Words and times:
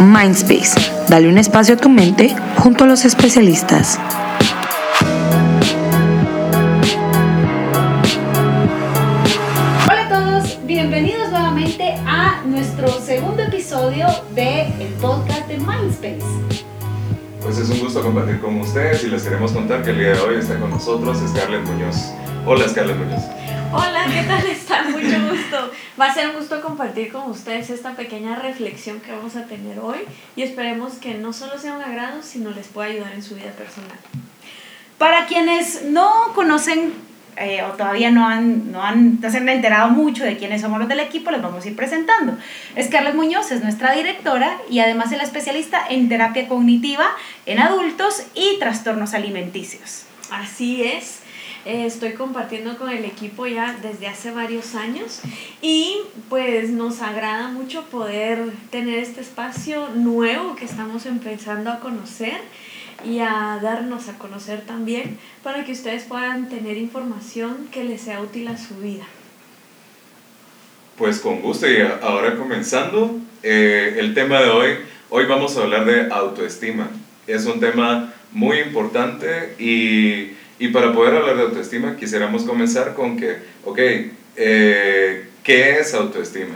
Mindspace. 0.00 0.78
Dale 1.08 1.28
un 1.28 1.38
espacio 1.38 1.74
a 1.74 1.76
tu 1.78 1.88
mente 1.88 2.34
junto 2.58 2.84
a 2.84 2.86
los 2.86 3.04
especialistas. 3.04 3.98
Hola 9.86 10.06
a 10.06 10.08
todos, 10.08 10.58
bienvenidos 10.66 11.30
nuevamente 11.30 11.94
a 12.06 12.42
nuestro 12.44 12.88
segundo 13.00 13.42
episodio 13.42 14.06
del 14.34 14.72
el 14.80 14.92
podcast 15.00 15.46
de 15.48 15.58
Mindspace. 15.58 16.22
Pues 17.42 17.58
es 17.58 17.70
un 17.70 17.80
gusto 17.80 18.02
compartir 18.02 18.40
con 18.40 18.60
ustedes 18.60 19.02
y 19.04 19.08
les 19.08 19.22
queremos 19.22 19.52
contar 19.52 19.82
que 19.82 19.90
el 19.90 19.98
día 19.98 20.12
de 20.12 20.20
hoy 20.20 20.36
está 20.36 20.58
con 20.58 20.70
nosotros 20.70 21.18
Scarlett 21.28 21.64
Muñoz. 21.66 22.12
Hola 22.46 22.68
Scarlett 22.68 22.96
Muñoz. 22.98 23.22
Hola, 23.72 24.04
¿qué 24.12 24.22
tal 24.24 24.46
están? 24.50 24.92
Mucho 24.92 25.16
gusto. 25.30 25.70
Va 26.00 26.06
a 26.06 26.14
ser 26.14 26.28
un 26.28 26.36
gusto 26.36 26.60
compartir 26.60 27.10
con 27.10 27.28
ustedes 27.28 27.70
esta 27.70 27.96
pequeña 27.96 28.36
reflexión 28.36 29.00
que 29.00 29.10
vamos 29.10 29.34
a 29.34 29.46
tener 29.46 29.80
hoy 29.80 29.98
y 30.36 30.42
esperemos 30.42 30.94
que 30.94 31.14
no 31.14 31.32
solo 31.32 31.58
sea 31.58 31.72
un 31.72 31.82
agrado, 31.82 32.22
sino 32.22 32.50
les 32.50 32.68
pueda 32.68 32.88
ayudar 32.88 33.12
en 33.14 33.22
su 33.22 33.34
vida 33.34 33.50
personal. 33.50 33.98
Para 34.96 35.26
quienes 35.26 35.84
no 35.86 36.32
conocen 36.34 36.92
eh, 37.36 37.62
o 37.62 37.72
todavía 37.72 38.12
no 38.12 38.28
han, 38.28 38.70
no, 38.70 38.82
han, 38.82 39.20
se 39.20 39.38
han 39.38 39.48
enterado 39.48 39.90
mucho 39.90 40.22
de 40.22 40.36
quiénes 40.36 40.60
somos 40.60 40.78
los 40.78 40.88
del 40.88 41.00
equipo, 41.00 41.32
les 41.32 41.42
vamos 41.42 41.64
a 41.64 41.68
ir 41.68 41.74
presentando. 41.74 42.36
Scarlett 42.80 43.14
Muñoz 43.14 43.50
es 43.50 43.62
nuestra 43.62 43.92
directora 43.92 44.56
y 44.70 44.78
además 44.78 45.10
es 45.10 45.18
la 45.18 45.24
especialista 45.24 45.82
en 45.88 46.08
terapia 46.08 46.46
cognitiva 46.46 47.06
en 47.46 47.58
adultos 47.58 48.22
y 48.34 48.58
trastornos 48.60 49.14
alimenticios. 49.14 50.04
Así 50.30 50.84
es. 50.84 51.17
Eh, 51.68 51.84
estoy 51.84 52.12
compartiendo 52.14 52.78
con 52.78 52.88
el 52.88 53.04
equipo 53.04 53.46
ya 53.46 53.78
desde 53.82 54.06
hace 54.06 54.30
varios 54.30 54.74
años 54.74 55.20
y 55.60 55.98
pues 56.30 56.70
nos 56.70 57.02
agrada 57.02 57.48
mucho 57.48 57.82
poder 57.90 58.38
tener 58.70 59.00
este 59.00 59.20
espacio 59.20 59.90
nuevo 59.94 60.56
que 60.56 60.64
estamos 60.64 61.04
empezando 61.04 61.70
a 61.70 61.80
conocer 61.80 62.38
y 63.04 63.18
a 63.18 63.60
darnos 63.62 64.08
a 64.08 64.16
conocer 64.16 64.62
también 64.62 65.18
para 65.42 65.66
que 65.66 65.72
ustedes 65.72 66.04
puedan 66.04 66.48
tener 66.48 66.78
información 66.78 67.68
que 67.70 67.84
les 67.84 68.00
sea 68.00 68.22
útil 68.22 68.48
a 68.48 68.56
su 68.56 68.74
vida. 68.76 69.04
Pues 70.96 71.18
con 71.20 71.42
gusto 71.42 71.70
y 71.70 71.82
ahora 72.00 72.36
comenzando 72.36 73.14
eh, 73.42 73.96
el 73.98 74.14
tema 74.14 74.40
de 74.40 74.48
hoy, 74.48 74.70
hoy 75.10 75.26
vamos 75.26 75.58
a 75.58 75.64
hablar 75.64 75.84
de 75.84 76.10
autoestima. 76.10 76.88
Es 77.26 77.44
un 77.44 77.60
tema 77.60 78.14
muy 78.32 78.60
importante 78.60 79.54
y 79.58 80.37
y 80.58 80.68
para 80.68 80.92
poder 80.92 81.14
hablar 81.14 81.36
de 81.36 81.42
autoestima, 81.42 81.96
quisiéramos 81.96 82.42
comenzar 82.42 82.94
con 82.94 83.16
que, 83.16 83.38
ok, 83.64 83.78
eh, 84.36 85.28
¿qué 85.44 85.78
es 85.78 85.94
autoestima? 85.94 86.54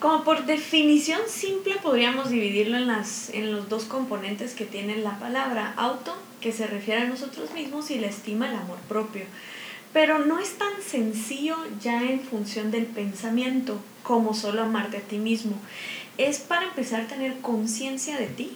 Como 0.00 0.24
por 0.24 0.44
definición 0.44 1.20
simple 1.26 1.76
podríamos 1.82 2.30
dividirlo 2.30 2.76
en, 2.76 2.86
las, 2.86 3.30
en 3.30 3.52
los 3.52 3.68
dos 3.68 3.84
componentes 3.84 4.54
que 4.54 4.64
tiene 4.64 4.96
la 4.98 5.18
palabra 5.18 5.72
auto, 5.76 6.16
que 6.40 6.52
se 6.52 6.66
refiere 6.66 7.02
a 7.02 7.08
nosotros 7.08 7.52
mismos, 7.54 7.90
y 7.90 7.98
la 7.98 8.08
estima, 8.08 8.48
el 8.48 8.56
amor 8.56 8.78
propio. 8.88 9.24
Pero 9.92 10.18
no 10.18 10.38
es 10.38 10.58
tan 10.58 10.82
sencillo 10.82 11.56
ya 11.80 12.02
en 12.02 12.20
función 12.20 12.70
del 12.70 12.84
pensamiento 12.84 13.80
como 14.02 14.34
solo 14.34 14.62
amarte 14.62 14.98
a 14.98 15.00
ti 15.00 15.18
mismo. 15.18 15.58
Es 16.18 16.38
para 16.38 16.64
empezar 16.66 17.02
a 17.02 17.06
tener 17.06 17.38
conciencia 17.40 18.18
de 18.18 18.26
ti 18.26 18.52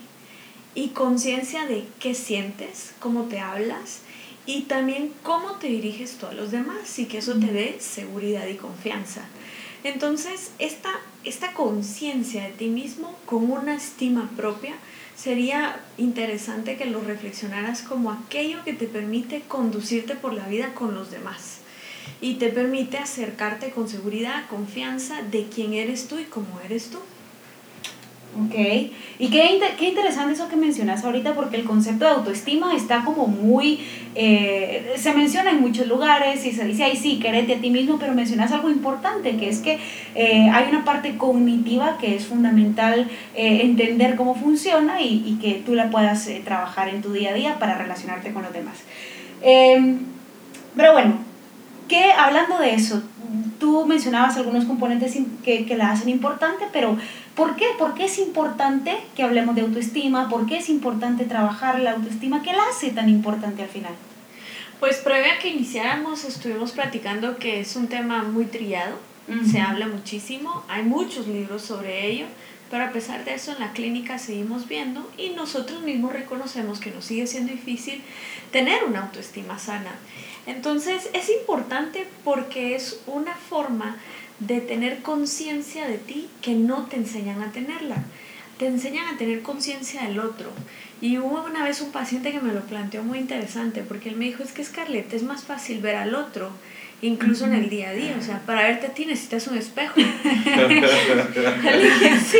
y 0.74 0.88
conciencia 0.88 1.66
de 1.66 1.84
qué 1.98 2.14
sientes, 2.14 2.92
cómo 3.00 3.24
te 3.24 3.40
hablas, 3.40 4.02
y 4.46 4.62
también 4.62 5.12
cómo 5.22 5.52
te 5.52 5.68
diriges 5.68 6.16
tú 6.16 6.26
a 6.26 6.34
los 6.34 6.50
demás 6.50 6.98
y 6.98 7.06
que 7.06 7.18
eso 7.18 7.34
te 7.34 7.52
dé 7.52 7.76
seguridad 7.80 8.46
y 8.46 8.56
confianza. 8.56 9.22
Entonces, 9.84 10.52
esta, 10.58 10.90
esta 11.24 11.52
conciencia 11.54 12.44
de 12.44 12.50
ti 12.50 12.68
mismo 12.68 13.16
con 13.26 13.50
una 13.50 13.74
estima 13.74 14.30
propia 14.36 14.74
sería 15.16 15.80
interesante 15.98 16.76
que 16.76 16.86
lo 16.86 17.00
reflexionaras 17.02 17.82
como 17.82 18.10
aquello 18.10 18.64
que 18.64 18.72
te 18.72 18.86
permite 18.86 19.42
conducirte 19.48 20.14
por 20.14 20.32
la 20.32 20.46
vida 20.48 20.74
con 20.74 20.94
los 20.94 21.10
demás 21.10 21.60
y 22.20 22.34
te 22.34 22.48
permite 22.48 22.98
acercarte 22.98 23.70
con 23.70 23.88
seguridad, 23.88 24.48
confianza 24.48 25.22
de 25.22 25.48
quién 25.48 25.74
eres 25.74 26.08
tú 26.08 26.18
y 26.18 26.24
cómo 26.24 26.60
eres 26.64 26.90
tú. 26.90 26.98
Ok, 28.32 28.54
y 29.18 29.28
qué, 29.28 29.60
qué 29.76 29.88
interesante 29.88 30.34
eso 30.34 30.48
que 30.48 30.54
mencionas 30.54 31.04
ahorita 31.04 31.34
porque 31.34 31.56
el 31.56 31.64
concepto 31.64 32.04
de 32.04 32.12
autoestima 32.12 32.76
está 32.76 33.04
como 33.04 33.26
muy, 33.26 33.80
eh, 34.14 34.92
se 34.96 35.12
menciona 35.12 35.50
en 35.50 35.60
muchos 35.60 35.88
lugares 35.88 36.46
y 36.46 36.52
se 36.52 36.64
dice, 36.64 36.84
ay 36.84 36.96
sí, 36.96 37.18
querete 37.18 37.56
a 37.56 37.60
ti 37.60 37.70
mismo, 37.70 37.98
pero 37.98 38.14
mencionas 38.14 38.52
algo 38.52 38.70
importante, 38.70 39.36
que 39.36 39.48
es 39.48 39.58
que 39.58 39.80
eh, 40.14 40.48
hay 40.48 40.68
una 40.68 40.84
parte 40.84 41.16
cognitiva 41.16 41.98
que 41.98 42.14
es 42.14 42.26
fundamental 42.26 43.10
eh, 43.34 43.62
entender 43.62 44.14
cómo 44.14 44.36
funciona 44.36 45.02
y, 45.02 45.24
y, 45.26 45.38
que 45.42 45.60
tú 45.66 45.74
la 45.74 45.90
puedas 45.90 46.30
trabajar 46.44 46.88
en 46.88 47.02
tu 47.02 47.12
día 47.12 47.30
a 47.30 47.34
día 47.34 47.58
para 47.58 47.76
relacionarte 47.78 48.32
con 48.32 48.44
los 48.44 48.52
demás. 48.52 48.76
Em, 49.42 49.98
pero 50.76 50.92
bueno, 50.92 51.18
que 51.90 52.12
hablando 52.12 52.56
de 52.58 52.74
eso, 52.74 53.02
tú 53.58 53.84
mencionabas 53.84 54.36
algunos 54.36 54.64
componentes 54.64 55.18
que, 55.44 55.66
que 55.66 55.76
la 55.76 55.90
hacen 55.90 56.08
importante, 56.08 56.66
pero 56.72 56.96
¿por 57.34 57.56
qué? 57.56 57.66
¿Por 57.78 57.94
qué 57.94 58.04
es 58.04 58.18
importante 58.18 58.96
que 59.16 59.24
hablemos 59.24 59.56
de 59.56 59.62
autoestima? 59.62 60.28
¿Por 60.28 60.46
qué 60.46 60.58
es 60.58 60.68
importante 60.68 61.24
trabajar 61.24 61.80
la 61.80 61.92
autoestima? 61.92 62.42
¿Qué 62.42 62.52
la 62.52 62.62
hace 62.70 62.90
tan 62.90 63.08
importante 63.08 63.62
al 63.62 63.68
final? 63.68 63.92
Pues 64.78 64.98
previa 64.98 65.38
que 65.40 65.48
iniciáramos 65.48 66.24
estuvimos 66.24 66.70
platicando 66.70 67.36
que 67.36 67.60
es 67.60 67.74
un 67.74 67.88
tema 67.88 68.22
muy 68.22 68.46
trillado, 68.46 68.96
se 69.50 69.60
habla 69.60 69.86
muchísimo, 69.86 70.64
hay 70.68 70.82
muchos 70.82 71.28
libros 71.28 71.62
sobre 71.62 72.06
ello, 72.06 72.26
pero 72.70 72.84
a 72.84 72.92
pesar 72.92 73.24
de 73.24 73.34
eso 73.34 73.52
en 73.52 73.58
la 73.58 73.72
clínica 73.72 74.18
seguimos 74.18 74.68
viendo 74.68 75.10
y 75.18 75.30
nosotros 75.30 75.82
mismos 75.82 76.12
reconocemos 76.12 76.78
que 76.78 76.92
nos 76.92 77.04
sigue 77.04 77.26
siendo 77.26 77.52
difícil 77.52 78.00
tener 78.52 78.84
una 78.84 79.02
autoestima 79.02 79.58
sana. 79.58 79.92
Entonces 80.46 81.10
es 81.12 81.28
importante 81.28 82.06
porque 82.24 82.76
es 82.76 83.00
una 83.06 83.34
forma 83.34 83.96
de 84.38 84.60
tener 84.60 85.02
conciencia 85.02 85.86
de 85.86 85.98
ti 85.98 86.28
que 86.40 86.52
no 86.54 86.86
te 86.86 86.96
enseñan 86.96 87.42
a 87.42 87.52
tenerla. 87.52 87.96
Te 88.58 88.66
enseñan 88.66 89.06
a 89.08 89.18
tener 89.18 89.42
conciencia 89.42 90.02
del 90.02 90.20
otro. 90.20 90.50
Y 91.00 91.18
hubo 91.18 91.44
una 91.44 91.64
vez 91.64 91.80
un 91.80 91.92
paciente 91.92 92.30
que 92.30 92.40
me 92.40 92.52
lo 92.52 92.60
planteó 92.62 93.02
muy 93.02 93.18
interesante 93.18 93.82
porque 93.82 94.10
él 94.10 94.16
me 94.16 94.26
dijo, 94.26 94.42
es 94.42 94.52
que 94.52 94.64
Scarlett, 94.64 95.12
es 95.12 95.22
más 95.22 95.44
fácil 95.44 95.80
ver 95.80 95.96
al 95.96 96.14
otro, 96.14 96.50
incluso 97.02 97.44
en 97.46 97.54
el 97.54 97.70
día 97.70 97.90
a 97.90 97.92
día. 97.92 98.16
O 98.18 98.22
sea, 98.22 98.40
para 98.46 98.62
verte 98.62 98.86
a 98.88 98.90
ti 98.90 99.06
necesitas 99.06 99.46
un 99.46 99.58
espejo. 99.58 99.94
sí, 100.00 100.04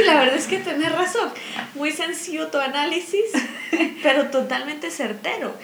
la 0.06 0.19
verdad 0.21 0.37
es 0.37 0.47
que 0.47 0.59
tenés 0.59 0.93
razón. 0.93 1.31
Muy 1.75 1.93
sencillo 1.93 2.48
tu 2.48 2.59
análisis, 2.59 3.25
pero 4.03 4.26
totalmente 4.26 4.91
certero 4.91 5.54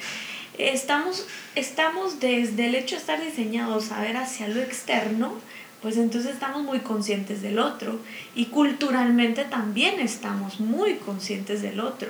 estamos, 0.58 1.26
estamos 1.54 2.20
desde 2.20 2.66
el 2.66 2.74
hecho 2.74 2.96
de 2.96 3.00
estar 3.00 3.22
diseñados 3.22 3.92
a 3.92 4.00
ver 4.00 4.16
hacia 4.16 4.48
lo 4.48 4.60
externo, 4.60 5.34
pues 5.82 5.96
entonces 5.96 6.32
estamos 6.32 6.62
muy 6.62 6.80
conscientes 6.80 7.42
del 7.42 7.58
otro 7.58 7.98
y 8.34 8.46
culturalmente 8.46 9.44
también 9.44 10.00
estamos 10.00 10.60
muy 10.60 10.94
conscientes 10.94 11.62
del 11.62 11.80
otro. 11.80 12.08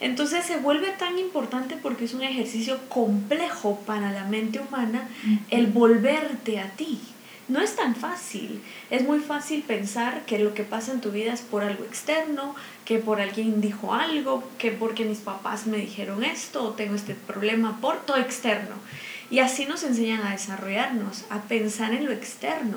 Entonces 0.00 0.44
se 0.44 0.56
vuelve 0.56 0.90
tan 0.98 1.18
importante 1.18 1.76
porque 1.80 2.06
es 2.06 2.14
un 2.14 2.22
ejercicio 2.22 2.78
complejo 2.88 3.80
para 3.86 4.10
la 4.12 4.24
mente 4.24 4.60
humana 4.60 5.08
el 5.50 5.68
volverte 5.68 6.58
a 6.58 6.70
ti. 6.70 6.98
No 7.48 7.60
es 7.60 7.76
tan 7.76 7.94
fácil. 7.94 8.62
Es 8.90 9.02
muy 9.02 9.20
fácil 9.20 9.62
pensar 9.62 10.24
que 10.26 10.38
lo 10.38 10.54
que 10.54 10.62
pasa 10.64 10.92
en 10.92 11.00
tu 11.00 11.10
vida 11.10 11.32
es 11.32 11.40
por 11.40 11.62
algo 11.62 11.84
externo, 11.84 12.54
que 12.84 12.98
por 12.98 13.20
alguien 13.20 13.60
dijo 13.60 13.94
algo, 13.94 14.42
que 14.58 14.70
porque 14.70 15.04
mis 15.04 15.18
papás 15.18 15.66
me 15.66 15.76
dijeron 15.76 16.24
esto 16.24 16.64
o 16.64 16.70
tengo 16.70 16.94
este 16.94 17.14
problema 17.14 17.78
por 17.80 18.04
todo 18.06 18.16
externo. 18.16 18.74
Y 19.32 19.38
así 19.38 19.64
nos 19.64 19.82
enseñan 19.82 20.20
a 20.26 20.32
desarrollarnos, 20.32 21.24
a 21.30 21.40
pensar 21.40 21.94
en 21.94 22.04
lo 22.04 22.12
externo. 22.12 22.76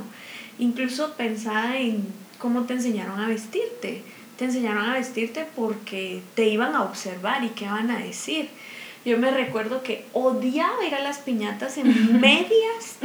Incluso 0.57 1.15
pensar 1.15 1.75
en 1.75 2.07
cómo 2.37 2.63
te 2.63 2.75
enseñaron 2.75 3.19
a 3.19 3.27
vestirte. 3.27 4.03
Te 4.37 4.45
enseñaron 4.45 4.85
a 4.85 4.93
vestirte 4.93 5.45
porque 5.53 6.21
te 6.33 6.47
iban 6.47 6.73
a 6.73 6.83
observar 6.83 7.43
y 7.43 7.49
qué 7.49 7.65
van 7.65 7.91
a 7.91 7.99
decir. 7.99 8.47
Yo 9.05 9.19
me 9.19 9.29
recuerdo 9.29 9.83
que 9.83 10.03
odiaba 10.13 10.83
ir 10.85 10.95
a 10.95 10.99
las 10.99 11.19
piñatas 11.19 11.77
en 11.77 12.19
medias 12.19 12.97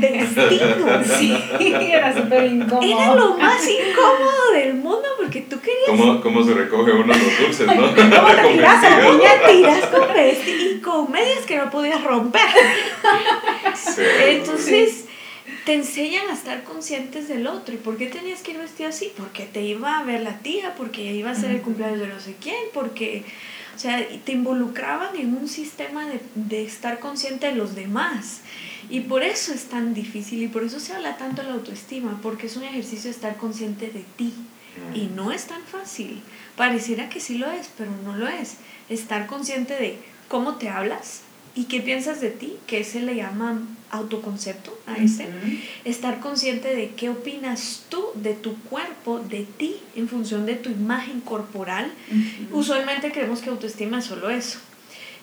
vestido. 0.00 1.04
Sí, 1.04 1.36
era 1.58 2.14
súper 2.16 2.46
incómodo. 2.46 2.82
Era 2.82 3.14
lo 3.14 3.36
más 3.36 3.62
incómodo 3.68 4.52
del 4.54 4.74
mundo 4.74 5.08
porque 5.16 5.40
tú 5.42 5.60
querías. 5.60 5.88
¿Cómo, 5.88 6.20
cómo 6.20 6.44
se 6.44 6.54
recoge 6.54 6.92
uno 6.92 7.06
los 7.06 7.38
dulces, 7.40 7.66
no? 7.66 7.74
¿Cómo 7.94 7.94
te 7.94 8.48
tiras 8.52 8.84
a 8.84 9.00
la 9.00 9.46
tiras 9.48 9.86
con 9.86 10.14
vestido 10.14 10.70
y 10.70 10.80
con 10.80 11.10
medias 11.10 11.44
que 11.46 11.56
no 11.56 11.70
podías 11.70 12.02
romper? 12.02 12.40
Sí, 13.74 14.02
Entonces. 14.26 15.06
Te 15.64 15.74
enseñan 15.74 16.28
a 16.28 16.32
estar 16.32 16.64
conscientes 16.64 17.28
del 17.28 17.46
otro. 17.46 17.72
¿Y 17.72 17.78
por 17.78 17.96
qué 17.96 18.06
tenías 18.06 18.42
que 18.42 18.50
ir 18.50 18.58
vestido 18.58 18.88
así? 18.88 19.12
Porque 19.16 19.44
te 19.44 19.60
iba 19.60 19.96
a 19.96 20.02
ver 20.02 20.22
la 20.22 20.38
tía, 20.38 20.74
porque 20.76 21.02
iba 21.02 21.30
a 21.30 21.36
ser 21.36 21.52
el 21.52 21.62
cumpleaños 21.62 22.00
de 22.00 22.08
no 22.08 22.18
sé 22.18 22.34
quién, 22.40 22.56
porque 22.74 23.22
o 23.74 23.78
sea, 23.78 24.06
te 24.24 24.32
involucraban 24.32 25.16
en 25.16 25.34
un 25.34 25.48
sistema 25.48 26.06
de, 26.06 26.20
de, 26.34 26.64
estar 26.64 26.98
consciente 26.98 27.46
de 27.46 27.54
los 27.54 27.74
demás. 27.74 28.40
Y 28.90 29.00
por 29.00 29.22
eso 29.22 29.52
es 29.52 29.66
tan 29.66 29.94
difícil 29.94 30.42
y 30.42 30.48
por 30.48 30.64
eso 30.64 30.78
se 30.80 30.92
habla 30.92 31.16
tanto 31.16 31.42
de 31.42 31.48
la 31.48 31.54
autoestima, 31.54 32.18
porque 32.22 32.46
es 32.46 32.56
un 32.56 32.64
ejercicio 32.64 33.04
de 33.04 33.10
estar 33.10 33.36
consciente 33.36 33.88
de 33.88 34.04
ti 34.16 34.34
Mm. 34.76 34.96
Y 34.96 35.06
no 35.14 35.32
es 35.32 35.46
tan 35.46 35.62
fácil. 35.62 36.22
Pareciera 36.56 37.08
que 37.08 37.20
sí 37.20 37.38
lo 37.38 37.50
es, 37.50 37.70
pero 37.76 37.90
no 38.04 38.16
lo 38.16 38.28
es. 38.28 38.56
Estar 38.88 39.26
consciente 39.26 39.74
de 39.74 39.98
cómo 40.28 40.56
te 40.56 40.68
hablas 40.68 41.22
y 41.54 41.64
qué 41.64 41.80
piensas 41.80 42.20
de 42.20 42.30
ti, 42.30 42.56
que 42.66 42.80
ese 42.80 43.00
le 43.00 43.14
llaman 43.14 43.76
autoconcepto 43.92 44.76
a 44.86 44.96
ese. 44.96 45.28
Estar 45.84 46.18
consciente 46.18 46.74
de 46.74 46.90
qué 46.90 47.10
opinas 47.10 47.84
tú 47.88 48.04
de 48.14 48.34
tu 48.34 48.56
cuerpo, 48.62 49.20
de 49.20 49.44
ti, 49.44 49.76
en 49.94 50.08
función 50.08 50.46
de 50.46 50.56
tu 50.56 50.70
imagen 50.70 51.20
corporal. 51.20 51.92
Usualmente 52.50 53.12
creemos 53.12 53.40
que 53.40 53.50
autoestima 53.50 54.00
es 54.00 54.06
solo 54.06 54.30
eso. 54.30 54.58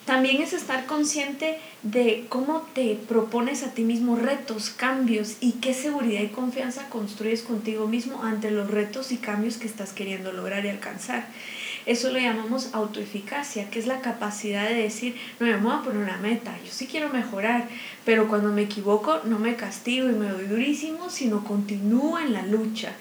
También 0.06 0.42
es 0.42 0.54
estar 0.54 0.86
consciente 0.88 1.60
de 1.84 2.26
cómo 2.30 2.62
te 2.74 2.98
propones 3.08 3.62
a 3.62 3.74
ti 3.74 3.84
mismo 3.84 4.16
retos, 4.16 4.72
cambios 4.72 5.36
y 5.40 5.54
qué 5.54 5.74
seguridad 5.74 6.22
y 6.22 6.30
confianza 6.30 6.90
construyes 6.90 7.44
contigo 7.44 7.88
mismo 7.88 8.24
ante 8.24 8.50
los 8.50 8.72
retos 8.72 9.12
y 9.12 9.18
cambios 9.18 9.58
que 9.58 9.68
estás 9.68 9.94
queriendo 9.94 10.32
lograr 10.32 10.66
y 10.66 10.70
alcanzar. 10.70 11.28
Eso 11.86 12.12
lo 12.12 12.20
llamamos 12.20 12.74
autoeficacia, 12.74 13.70
que 13.70 13.80
es 13.80 13.88
la 13.88 14.02
capacidad 14.02 14.68
de 14.68 14.76
decir, 14.76 15.16
no 15.40 15.48
me 15.48 15.58
voy 15.58 15.74
a 15.74 15.82
poner 15.82 16.04
una 16.04 16.18
meta, 16.18 16.56
yo 16.66 16.72
sí 16.72 16.88
quiero 16.88 17.10
mejorar, 17.10 17.68
pero 18.06 18.28
cuando 18.28 18.50
me 18.50 18.64
equivoco 18.64 19.22
no 19.26 19.40
me 19.40 19.56
castigo 19.56 20.10
y 20.10 20.14
me 20.14 20.30
doy 20.30 20.46
durísimo, 20.46 21.10
sino 21.10 21.44
continúo 21.44 22.20
en 22.20 22.34
la 22.34 22.46
lucha. 22.46 22.94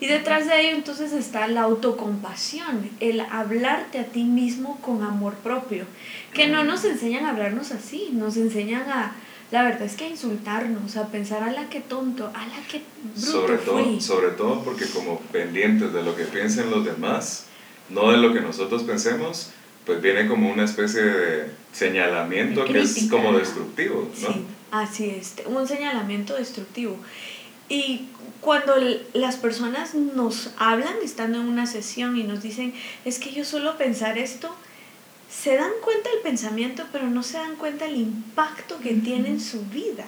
Y 0.00 0.06
detrás 0.06 0.46
de 0.46 0.60
ello 0.60 0.76
entonces 0.76 1.12
está 1.12 1.46
la 1.48 1.62
autocompasión, 1.62 2.90
el 3.00 3.20
hablarte 3.20 3.98
a 3.98 4.04
ti 4.04 4.24
mismo 4.24 4.80
con 4.80 5.02
amor 5.02 5.34
propio, 5.34 5.84
que 6.32 6.48
no 6.48 6.64
nos 6.64 6.84
enseñan 6.84 7.24
a 7.26 7.30
hablarnos 7.30 7.72
así, 7.72 8.10
nos 8.12 8.36
enseñan 8.36 8.88
a, 8.90 9.14
la 9.50 9.62
verdad 9.64 9.82
es 9.82 9.96
que 9.96 10.04
a 10.04 10.08
insultarnos, 10.08 10.96
a 10.96 11.08
pensar 11.08 11.42
a 11.42 11.50
la 11.50 11.68
que 11.68 11.80
tonto, 11.80 12.30
a 12.34 12.46
la 12.46 12.66
que 12.68 12.82
bruto 13.14 13.32
Sobre 13.32 13.58
todo, 13.58 13.84
fui. 13.84 14.00
sobre 14.00 14.28
todo 14.30 14.62
porque 14.62 14.86
como 14.86 15.18
pendientes 15.32 15.92
de 15.92 16.02
lo 16.02 16.14
que 16.16 16.24
piensen 16.24 16.70
los 16.70 16.84
demás, 16.84 17.46
no 17.90 18.10
de 18.10 18.18
lo 18.18 18.32
que 18.32 18.40
nosotros 18.40 18.82
pensemos, 18.82 19.50
pues 19.86 20.00
viene 20.00 20.28
como 20.28 20.50
una 20.50 20.64
especie 20.64 21.02
de 21.02 21.50
señalamiento 21.72 22.64
que 22.64 22.80
es 22.80 23.08
como 23.10 23.36
destructivo, 23.36 24.08
¿no? 24.20 24.32
Sí, 24.32 24.44
así 24.70 25.10
es, 25.10 25.34
un 25.46 25.66
señalamiento 25.66 26.34
destructivo. 26.36 26.96
Y 27.68 28.08
cuando 28.40 28.74
las 29.12 29.36
personas 29.36 29.94
nos 29.94 30.50
hablan 30.56 30.94
estando 31.02 31.40
en 31.40 31.48
una 31.48 31.66
sesión 31.66 32.16
y 32.16 32.24
nos 32.24 32.42
dicen, 32.42 32.74
es 33.04 33.18
que 33.18 33.32
yo 33.32 33.44
solo 33.44 33.78
pensar 33.78 34.18
esto, 34.18 34.54
se 35.30 35.56
dan 35.56 35.70
cuenta 35.82 36.10
del 36.10 36.20
pensamiento, 36.20 36.84
pero 36.90 37.06
no 37.06 37.22
se 37.22 37.38
dan 37.38 37.56
cuenta 37.56 37.86
el 37.86 37.96
impacto 37.96 38.78
que 38.80 38.94
tiene 38.94 39.28
en 39.28 39.40
su 39.40 39.64
vida. 39.66 40.06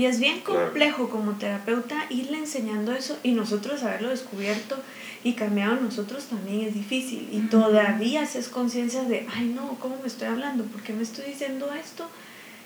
Y 0.00 0.06
es 0.06 0.18
bien 0.18 0.40
Claro. 0.40 0.64
complejo 0.66 1.10
como 1.10 1.32
terapeuta 1.32 2.06
irle 2.08 2.38
enseñando 2.38 2.92
eso 2.92 3.18
y 3.22 3.32
nosotros 3.32 3.82
haberlo 3.82 4.08
descubierto 4.08 4.76
y 5.24 5.34
cambiado 5.34 5.74
nosotros 5.78 6.24
también 6.24 6.62
es 6.66 6.72
difícil. 6.72 7.28
Y 7.30 7.40
todavía 7.50 8.22
haces 8.22 8.48
conciencia 8.48 9.02
de, 9.02 9.26
ay 9.36 9.52
no, 9.54 9.76
¿cómo 9.78 9.96
me 10.00 10.06
estoy 10.08 10.28
hablando? 10.28 10.64
¿Por 10.64 10.80
qué 10.82 10.94
me 10.94 11.02
estoy 11.02 11.26
diciendo 11.26 11.68
esto? 11.78 12.08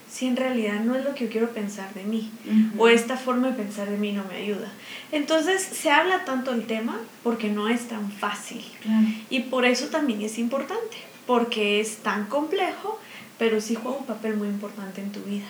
Si 0.08 0.26
en 0.26 0.36
realidad 0.36 0.78
no 0.84 0.94
es 0.94 1.02
lo 1.04 1.12
que 1.16 1.25
yo 1.25 1.31
quiero 1.32 1.50
pensar 1.50 1.92
de 1.94 2.04
mí 2.04 2.31
o 2.78 2.86
esta 2.86 3.16
forma 3.16 3.48
de 3.48 3.54
pensar 3.54 3.90
de 3.90 3.96
mí 3.96 4.12
no 4.12 4.22
me 4.31 4.36
ayuda. 4.36 4.69
Entonces 5.10 5.60
se 5.60 5.90
habla 5.90 6.25
tanto 6.25 6.52
el 6.52 6.66
tema 6.69 7.00
porque 7.25 7.48
no 7.48 7.66
es 7.69 7.88
tan 7.88 8.12
fácil 8.12 8.62
Claro. 8.81 9.06
y 9.28 9.40
por 9.40 9.64
eso 9.64 9.86
también 9.88 10.22
es 10.22 10.38
importante, 10.38 10.98
porque 11.26 11.81
es 11.81 11.96
tan 11.96 12.26
complejo, 12.26 13.00
pero 13.40 13.60
sí 13.60 13.75
juega 13.75 13.98
un 13.98 14.06
papel 14.06 14.36
muy 14.36 14.46
importante 14.46 15.00
en 15.00 15.10
tu 15.10 15.20
vida. 15.25 15.46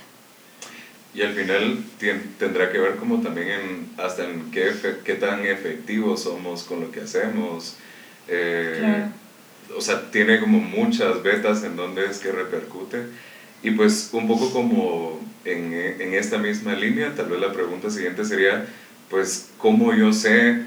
Y 1.14 1.22
al 1.22 1.32
final 1.32 1.78
tendrá 2.38 2.72
que 2.72 2.78
ver 2.78 2.96
como 2.96 3.20
también 3.22 3.48
en 3.48 3.88
hasta 3.98 4.24
en 4.24 4.50
qué, 4.50 4.72
qué 5.04 5.14
tan 5.14 5.46
efectivos 5.46 6.24
somos 6.24 6.64
con 6.64 6.80
lo 6.80 6.90
que 6.90 7.02
hacemos. 7.02 7.76
Eh, 8.28 8.76
Claro. 8.80 9.24
O 9.76 9.80
sea, 9.80 10.10
tiene 10.10 10.40
como 10.40 10.58
muchas 10.58 11.22
vetas 11.22 11.64
en 11.64 11.76
donde 11.76 12.04
es 12.06 12.18
que 12.18 12.30
repercute. 12.32 12.98
Y 13.62 13.70
pues 13.70 14.10
un 14.12 14.28
poco 14.28 14.52
como 14.52 15.20
en, 15.44 15.72
en 15.72 16.14
esta 16.14 16.36
misma 16.36 16.74
línea, 16.74 17.14
tal 17.16 17.26
vez 17.30 17.40
la 17.40 17.52
pregunta 17.52 17.88
siguiente 17.90 18.24
sería, 18.24 18.66
pues, 19.08 19.48
¿cómo 19.56 19.94
yo 19.94 20.12
sé 20.12 20.64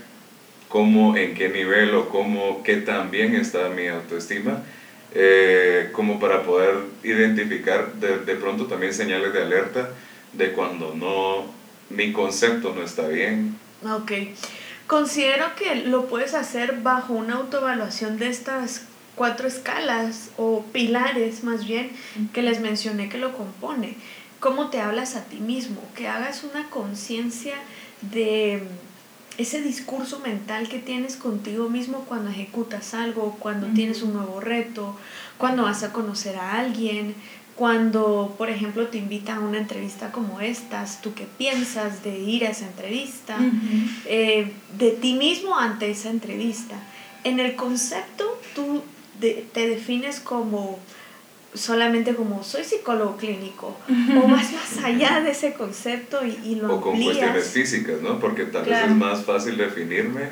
cómo, 0.68 1.16
en 1.16 1.36
qué 1.36 1.50
nivel 1.50 1.94
o 1.94 2.10
cómo, 2.10 2.64
qué 2.64 2.78
tan 2.78 3.12
bien 3.12 3.36
está 3.36 3.70
mi 3.70 3.88
autoestima? 3.88 4.64
Eh, 5.14 5.90
como 5.92 6.20
para 6.20 6.44
poder 6.44 6.76
identificar 7.04 7.94
de, 7.94 8.20
de 8.20 8.36
pronto 8.36 8.66
también 8.66 8.94
señales 8.94 9.32
de 9.32 9.42
alerta 9.44 9.90
de 10.38 10.54
cuando 10.54 10.94
no, 10.94 11.46
mi 11.90 12.14
concepto 12.14 12.74
no 12.74 12.84
está 12.84 13.08
bien. 13.08 13.58
Ok. 13.84 14.12
Considero 14.88 15.56
que 15.56 15.76
lo 15.76 16.08
puedes 16.08 16.34
hacer 16.34 16.80
bajo 16.82 17.14
una 17.14 17.36
autoevaluación 17.36 18.18
de 18.18 18.30
estas 18.30 18.84
cuatro 19.16 19.48
escalas 19.48 20.30
o 20.38 20.64
pilares 20.72 21.44
más 21.44 21.66
bien 21.66 21.92
que 22.34 22.42
les 22.42 22.62
mencioné 22.62 23.10
que 23.10 23.18
lo 23.18 23.36
compone. 23.36 23.96
Cómo 24.40 24.70
te 24.70 24.80
hablas 24.80 25.16
a 25.16 25.26
ti 25.26 25.38
mismo, 25.38 25.82
que 25.96 26.08
hagas 26.08 26.44
una 26.44 26.70
conciencia 26.70 27.56
de 28.02 28.62
ese 29.38 29.62
discurso 29.62 30.20
mental 30.20 30.70
que 30.70 30.80
tienes 30.80 31.16
contigo 31.16 31.70
mismo 31.70 32.06
cuando 32.08 32.30
ejecutas 32.30 32.94
algo, 32.94 33.36
cuando 33.40 33.68
tienes 33.68 34.04
un 34.04 34.14
nuevo 34.14 34.40
reto, 34.40 34.96
cuando 35.38 35.64
vas 35.64 35.84
a 35.84 35.92
conocer 35.92 36.38
a 36.38 36.60
alguien, 36.60 37.16
cuando, 37.58 38.36
por 38.38 38.50
ejemplo, 38.50 38.88
te 38.88 38.98
invitan 39.00 39.38
a 39.38 39.42
una 39.42 39.58
entrevista 39.58 40.12
como 40.12 40.40
estas, 40.40 41.02
tú 41.02 41.14
qué 41.16 41.26
piensas 41.38 42.04
de 42.04 42.18
ir 42.20 42.46
a 42.46 42.52
esa 42.52 42.66
entrevista, 42.68 43.36
Ujú. 43.38 43.50
eh, 44.06 44.52
de 44.78 44.92
ti 44.92 45.14
mismo 45.16 45.58
ante 45.58 45.90
esa 45.90 46.10
entrevista. 46.10 46.76
En 47.24 47.40
el 47.40 47.56
concepto, 47.56 48.40
tú 48.56 48.84
de- 49.20 49.46
te 49.54 49.68
defines 49.68 50.20
como 50.20 50.80
solamente 51.54 52.14
como 52.14 52.44
soy 52.44 52.64
psicólogo 52.64 53.18
clínico 53.18 53.76
o 54.16 54.28
vas 54.28 54.52
más 54.54 54.84
allá 54.84 55.22
de 55.22 55.32
ese 55.32 55.54
concepto 55.54 56.24
y, 56.24 56.38
y 56.46 56.56
lo 56.56 56.76
O 56.76 56.82
con 56.82 56.94
amplías. 56.94 57.18
cuestiones 57.18 57.48
físicas, 57.50 58.02
¿no? 58.02 58.20
Porque 58.20 58.44
tal 58.46 58.64
Claro. 58.66 58.84
vez 58.84 58.92
es 58.92 58.98
más 58.98 59.26
fácil 59.26 59.58
definirme 59.58 60.30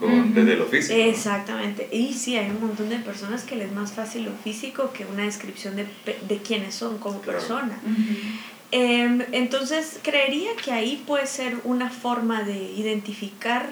con, 0.00 0.12
Ujú. 0.20 0.34
desde 0.34 0.56
lo 0.56 0.66
físico. 0.66 0.98
¿no? 0.98 1.04
Exactamente. 1.04 1.88
Y 1.92 2.12
sí, 2.14 2.36
hay 2.36 2.50
un 2.50 2.60
montón 2.60 2.88
de 2.88 2.96
personas 2.96 3.44
que 3.44 3.54
les 3.56 3.68
es 3.68 3.72
más 3.72 3.92
fácil 3.92 4.24
lo 4.24 4.32
físico 4.32 4.92
que 4.92 5.04
una 5.04 5.24
descripción 5.24 5.76
de, 5.76 5.86
de 6.28 6.36
quiénes 6.38 6.74
son 6.74 6.98
como 6.98 7.20
Claro. 7.20 7.38
persona. 7.38 7.78
Ujú. 7.84 8.16
Em, 8.72 9.22
entonces, 9.32 9.98
creería 10.02 10.50
que 10.56 10.72
ahí 10.72 11.02
puede 11.06 11.26
ser 11.26 11.58
una 11.64 11.90
forma 11.90 12.42
de 12.44 12.56
identificar 12.72 13.70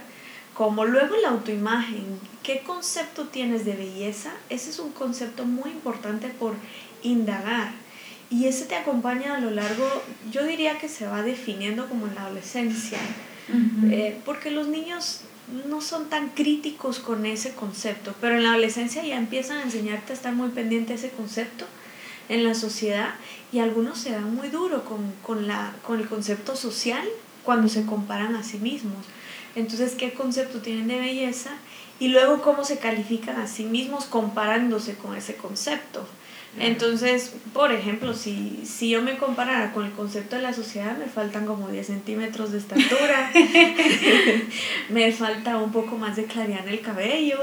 como 0.54 0.84
luego 0.84 1.14
la 1.22 1.28
autoimagen, 1.30 2.04
qué 2.42 2.60
concepto 2.66 3.28
tienes 3.28 3.64
de 3.64 3.74
belleza, 3.74 4.32
ese 4.50 4.70
es 4.70 4.78
un 4.80 4.90
concepto 4.90 5.44
muy 5.44 5.70
importante 5.70 6.28
por 6.28 6.54
indagar. 7.02 7.70
Y 8.30 8.46
ese 8.46 8.64
te 8.66 8.74
acompaña 8.74 9.36
a 9.36 9.40
lo 9.40 9.50
largo, 9.50 9.86
yo 10.32 10.44
diría 10.44 10.78
que 10.78 10.88
se 10.88 11.06
va 11.06 11.22
definiendo 11.22 11.88
como 11.88 12.08
en 12.08 12.14
la 12.16 12.22
adolescencia, 12.26 12.98
Ujú. 13.48 13.86
eh, 13.92 14.18
porque 14.24 14.50
los 14.50 14.66
niños 14.66 15.20
no 15.66 15.80
son 15.80 16.08
tan 16.08 16.30
críticos 16.30 16.98
con 16.98 17.26
ese 17.26 17.54
concepto, 17.54 18.14
pero 18.20 18.36
en 18.36 18.42
la 18.42 18.50
adolescencia 18.50 19.02
ya 19.02 19.16
empiezan 19.16 19.58
a 19.58 19.62
enseñarte 19.62 20.12
a 20.12 20.16
estar 20.16 20.34
muy 20.34 20.50
pendiente 20.50 20.92
de 20.92 20.98
ese 20.98 21.10
concepto 21.10 21.66
en 22.28 22.44
la 22.44 22.54
sociedad 22.54 23.14
y 23.52 23.60
algunos 23.60 23.98
se 23.98 24.10
dan 24.10 24.34
muy 24.34 24.48
duro 24.48 24.84
con, 24.84 25.12
con, 25.22 25.46
la, 25.46 25.74
con 25.86 26.00
el 26.00 26.08
concepto 26.08 26.56
social 26.56 27.06
cuando 27.44 27.68
se 27.68 27.86
comparan 27.86 28.36
a 28.36 28.42
sí 28.42 28.58
mismos. 28.58 29.06
Entonces, 29.54 29.94
¿qué 29.94 30.12
concepto 30.12 30.60
tienen 30.60 30.88
de 30.88 30.98
belleza? 30.98 31.50
Y 31.98 32.08
luego, 32.08 32.42
¿cómo 32.42 32.64
se 32.64 32.78
califican 32.78 33.40
a 33.40 33.46
sí 33.46 33.64
mismos 33.64 34.04
comparándose 34.04 34.94
con 34.94 35.16
ese 35.16 35.36
concepto? 35.36 36.06
Entonces, 36.60 37.32
por 37.52 37.72
ejemplo, 37.72 38.14
si, 38.14 38.62
si 38.64 38.90
yo 38.90 39.02
me 39.02 39.16
comparara 39.16 39.72
con 39.72 39.84
el 39.86 39.92
concepto 39.92 40.36
de 40.36 40.42
la 40.42 40.52
sociedad, 40.52 40.96
me 40.96 41.06
faltan 41.06 41.46
como 41.46 41.68
10 41.68 41.86
centímetros 41.86 42.52
de 42.52 42.58
estatura, 42.58 43.30
me 44.88 45.12
falta 45.12 45.56
un 45.58 45.72
poco 45.72 45.96
más 45.96 46.16
de 46.16 46.24
claridad 46.24 46.66
en 46.66 46.74
el 46.74 46.80
cabello, 46.80 47.38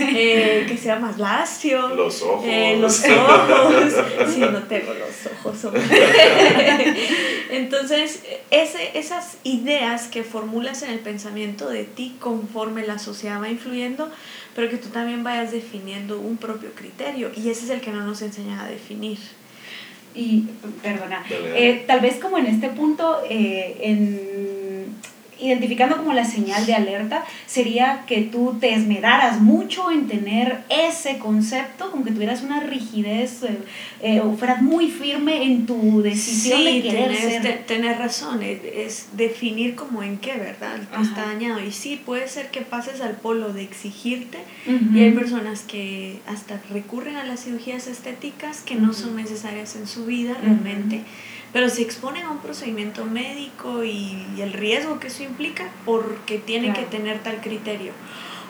eh, 0.00 0.64
que 0.68 0.76
sea 0.76 0.98
más 0.98 1.18
lacio, 1.18 1.88
Los 1.94 2.22
ojos. 2.22 2.44
eh, 2.46 2.76
los 2.80 3.02
ojos, 3.08 3.94
sí, 4.32 4.40
no 4.40 4.62
tengo 4.64 4.92
los 4.94 5.32
ojos. 5.32 5.64
hombre. 5.64 5.82
Entonces, 7.50 8.22
ese, 8.50 8.98
esas 8.98 9.38
ideas 9.44 10.08
que 10.08 10.22
formulas 10.24 10.82
en 10.82 10.90
el 10.90 10.98
pensamiento 11.00 11.68
de 11.68 11.84
ti 11.84 12.16
conforme 12.20 12.86
la 12.86 12.98
sociedad 12.98 13.40
va 13.40 13.48
influyendo, 13.48 14.10
pero 14.56 14.70
que 14.70 14.78
tú 14.78 14.88
también 14.88 15.22
vayas 15.22 15.52
definiendo 15.52 16.18
un 16.18 16.38
propio 16.38 16.70
criterio. 16.74 17.30
Y 17.36 17.50
ese 17.50 17.66
es 17.66 17.70
el 17.70 17.82
que 17.82 17.90
no 17.92 18.02
nos 18.06 18.22
enseñan 18.22 18.58
a 18.58 18.66
definir. 18.66 19.18
Y, 20.14 20.46
perdona, 20.82 21.22
eh, 21.28 21.84
tal 21.86 22.00
vez 22.00 22.16
como 22.16 22.38
en 22.38 22.46
este 22.46 22.70
punto, 22.70 23.18
eh, 23.28 23.76
en, 23.80 24.55
identificando 25.38 25.96
como 25.96 26.12
la 26.12 26.24
señal 26.24 26.64
de 26.66 26.74
alerta, 26.74 27.24
sería 27.46 28.04
que 28.06 28.22
tú 28.22 28.56
te 28.60 28.72
esmeraras 28.72 29.40
mucho 29.40 29.90
en 29.90 30.08
tener 30.08 30.64
ese 30.68 31.18
concepto, 31.18 31.90
como 31.90 32.04
que 32.04 32.12
tuvieras 32.12 32.42
una 32.42 32.60
rigidez 32.60 33.42
eh, 33.42 33.58
eh, 34.02 34.20
o 34.20 34.36
fueras 34.36 34.62
muy 34.62 34.90
firme 34.90 35.42
en 35.42 35.66
tu 35.66 36.02
decisión 36.02 36.64
de 36.64 36.82
querer 36.82 37.08
tenés, 37.08 37.42
ser. 37.42 37.66
tener 37.66 37.98
razón, 37.98 38.42
es, 38.42 38.60
es, 38.64 39.08
definir 39.12 39.74
como 39.74 40.02
en 40.02 40.18
qué, 40.18 40.34
¿verdad? 40.34 40.78
Está 41.02 41.26
dañado. 41.26 41.60
Y 41.60 41.72
sí, 41.72 42.00
puede 42.04 42.28
ser 42.28 42.50
que 42.50 42.62
pases 42.62 43.00
al 43.00 43.16
polo 43.16 43.52
de 43.52 43.62
exigirte 43.62 44.38
y 44.66 45.00
hay 45.00 45.12
personas 45.12 45.62
que 45.62 46.20
hasta 46.26 46.60
recurren 46.70 47.16
a 47.16 47.24
las 47.24 47.44
cirugías 47.44 47.86
estéticas 47.86 48.60
que 48.60 48.74
no 48.74 48.92
son 48.92 49.16
necesarias 49.16 49.76
en 49.76 49.86
su 49.86 50.06
vida 50.06 50.34
realmente 50.40 51.02
pero 51.52 51.68
se 51.68 51.82
exponen 51.82 52.24
a 52.24 52.30
un 52.30 52.38
procedimiento 52.38 53.04
médico 53.04 53.84
y, 53.84 54.26
el 54.38 54.52
riesgo 54.52 55.00
que 55.00 55.08
eso 55.08 55.22
implica 55.22 55.70
porque 55.84 56.38
tienen 56.38 56.72
que 56.72 56.82
tener 56.82 57.22
tal 57.22 57.40
criterio. 57.40 57.92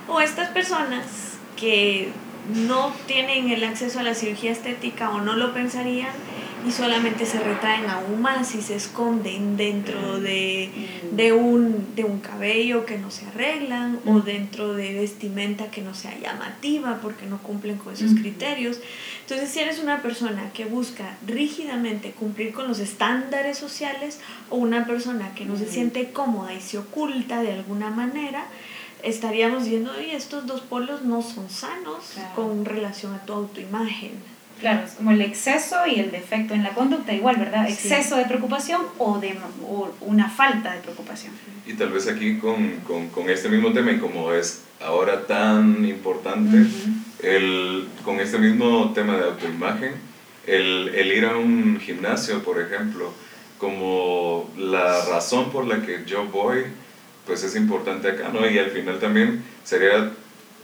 O 0.09 0.21
estas 0.21 0.51
personas 0.51 1.39
que 1.57 2.09
no 2.55 2.93
tienen 3.07 3.51
el 3.51 3.65
acceso 3.65 4.01
a 4.01 4.03
la 4.03 4.15
cirugía 4.15 4.53
estética 4.53 5.11
o 5.11 5.21
no 5.21 5.35
lo 5.35 5.53
pensarían 5.53 6.13
y 6.67 6.73
solamente 6.73 7.27
se 7.27 7.39
retraen 7.39 7.89
aún 7.89 8.21
más 8.21 8.55
y 8.57 8.63
se 8.63 8.75
esconden 8.75 9.57
dentro 9.57 10.19
de, 10.19 10.71
de, 11.13 11.33
un, 11.33 11.95
de 11.95 12.03
un 12.03 12.19
cabello 12.19 12.85
que 12.85 12.99
no 12.99 13.13
se 13.13 13.27
arreglan 13.27 14.01
o 14.05 14.19
dentro 14.19 14.75
de 14.75 14.95
vestimenta 14.95 15.71
que 15.71 15.83
no 15.83 15.95
sea 15.95 16.19
llamativa 16.19 16.99
porque 17.01 17.27
no 17.27 17.39
cumplen 17.39 17.79
con 17.79 17.95
esos 17.95 18.13
criterios. 18.15 18.81
Entonces, 19.23 19.51
si 19.51 19.61
eres 19.61 19.79
una 19.79 20.03
persona 20.03 20.51
que 20.53 20.65
busca 20.65 21.17
rígidamente 21.25 22.11
cumplir 22.11 22.53
con 22.53 22.67
los 22.67 22.81
estándares 22.81 23.59
sociales 23.59 24.19
o 24.51 24.57
una 24.57 24.87
persona 24.87 25.35
que 25.37 25.45
no 25.45 25.57
se 25.57 25.69
siente 25.69 26.11
cómoda 26.11 26.53
y 26.53 26.61
se 26.61 26.79
oculta 26.79 27.43
de 27.43 27.53
alguna 27.53 27.91
manera, 27.91 28.47
estaríamos 29.05 29.69
viendo, 29.69 29.93
y 30.01 30.11
estos 30.11 30.47
dos 30.47 30.63
polos 30.63 31.03
no 31.03 31.23
son 31.23 31.49
sanos 31.49 32.15
con 32.35 32.65
relación 32.65 33.15
a 33.15 33.25
tu 33.25 33.35
autoimagen. 33.35 34.36
Claro, 34.61 34.87
es 34.87 34.93
como 34.93 35.11
el 35.11 35.21
exceso 35.21 35.87
y 35.87 36.01
el 36.01 36.11
defecto 36.11 36.55
en 36.55 36.63
la 36.63 36.71
conducta, 36.71 37.13
igual, 37.13 37.37
¿verdad? 37.37 37.69
Exceso 37.69 38.17
de 38.17 38.25
preocupación 38.25 38.81
o, 38.99 39.19
de, 39.19 39.37
una 40.01 40.31
falta 40.31 40.73
de 40.73 40.81
preocupación. 40.81 41.33
Y 41.67 41.75
tal 41.75 41.91
vez 41.91 42.09
aquí 42.09 42.39
con, 42.39 42.81
con, 42.87 43.09
con 43.09 43.29
este 43.29 43.51
mismo 43.51 43.73
tema 43.73 43.93
y 43.93 43.99
como 43.99 44.33
es 44.33 44.63
ahora 44.81 45.27
tan 45.27 45.85
importante, 45.85 46.65
el, 47.23 47.87
con 48.03 48.19
este 48.19 48.39
mismo 48.39 48.93
tema 48.95 49.17
de 49.17 49.25
autoimagen, 49.25 49.93
el, 50.47 50.91
el 50.95 51.13
ir 51.13 51.27
a 51.27 51.37
un 51.37 51.79
gimnasio, 51.79 52.43
por 52.43 52.61
ejemplo, 52.61 53.13
como 53.59 54.51
la 54.57 55.05
razón 55.07 55.51
por 55.51 55.67
la 55.67 55.83
que 55.83 56.05
yo 56.07 56.25
voy, 56.27 56.65
pues 57.27 57.43
es 57.43 57.57
importante 57.57 58.09
acá, 58.09 58.31
¿no? 58.33 58.49
Y 58.49 58.59
al 58.59 58.71
final 58.71 58.99
también 59.01 59.43
sería 59.65 60.13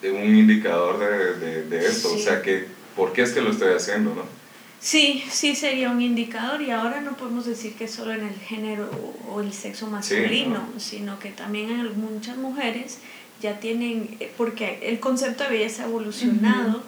un 0.02 0.34
indicador 0.34 0.98
de, 0.98 1.34
de, 1.34 1.62
de 1.64 1.86
esto, 1.86 2.14
o 2.14 2.18
sea 2.18 2.40
que 2.40 2.66
por 2.96 3.12
qué 3.12 3.22
es 3.22 3.32
que 3.32 3.40
lo 3.40 3.50
estoy 3.50 3.74
haciendo, 3.74 4.14
¿no? 4.14 4.22
Sí, 4.80 5.22
sí 5.30 5.54
sería 5.54 5.90
un 5.90 6.02
indicador 6.02 6.60
y 6.60 6.72
ahora 6.72 7.00
no 7.00 7.16
podemos 7.16 7.46
decir 7.46 7.74
que 7.74 7.86
solo 7.86 8.12
en 8.12 8.26
el 8.26 8.34
género 8.34 8.90
o 9.30 9.40
el 9.40 9.52
sexo 9.52 9.86
masculino, 9.86 10.60
sino 10.76 11.20
que 11.20 11.30
también 11.30 11.70
en 11.70 12.00
muchas 12.00 12.36
mujeres 12.36 12.98
ya 13.42 13.58
tienen, 13.58 14.16
eh, 14.20 14.32
porque 14.36 14.78
el 14.82 15.00
concepto 15.00 15.44
de 15.44 15.50
belleza 15.50 15.82
ha 15.82 15.86
evolucionado 15.86 16.82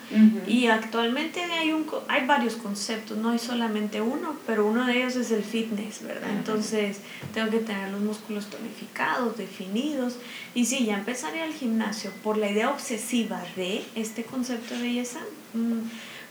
y 0.47 0.67
actualmente 0.67 1.43
hay, 1.43 1.73
un, 1.73 1.85
hay 2.09 2.27
varios 2.27 2.55
conceptos, 2.55 3.19
no 3.19 3.31
hay 3.31 3.39
solamente 3.39 4.01
uno, 4.01 4.37
pero 4.47 4.67
uno 4.67 4.87
de 4.87 4.99
ellos 4.99 5.17
es 5.17 5.33
el 5.33 5.43
fitness, 5.43 6.03
¿verdad? 6.03 6.31
Entonces 6.31 6.99
tengo 7.35 7.51
que 7.51 7.59
tener 7.59 7.91
los 7.91 8.01
músculos 8.01 8.47
tonificados, 8.47 9.37
definidos 9.37 10.15
y 10.55 10.65
sí, 10.65 10.85
ya 10.87 10.95
empezaría 10.95 11.45
el 11.45 11.53
gimnasio 11.53 12.11
por 12.23 12.39
la 12.39 12.51
idea 12.51 12.71
obsesiva 12.71 13.43
de 13.57 13.85
este 13.97 14.23
concepto 14.23 14.75
de 14.75 14.83
belleza. 14.83 15.21
Mm, 15.55 15.89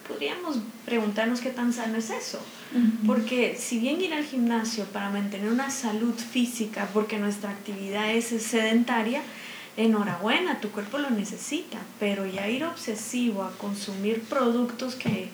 podríamos 0.07 0.57
preguntarnos 0.85 1.41
qué 1.41 1.49
tan 1.49 1.73
sano 1.73 1.97
es 1.97 2.09
eso. 2.09 2.39
Porque 3.05 3.55
si 3.57 3.79
bien 3.79 4.01
ir 4.01 4.13
al 4.13 4.23
gimnasio 4.23 4.85
para 4.85 5.09
mantener 5.09 5.51
una 5.51 5.69
salud 5.69 6.15
física, 6.15 6.89
porque 6.91 7.19
nuestra 7.19 7.51
actividad 7.51 8.11
es 8.11 8.25
sedentaria, 8.25 9.21
enhorabuena, 9.77 10.59
tu 10.59 10.69
cuerpo 10.69 10.97
lo 10.97 11.09
necesita, 11.11 11.77
pero 11.99 12.25
ya 12.25 12.47
ir 12.47 12.63
obsesivo 12.63 13.43
a 13.43 13.51
consumir 13.57 14.21
productos 14.23 14.95
que 14.95 15.29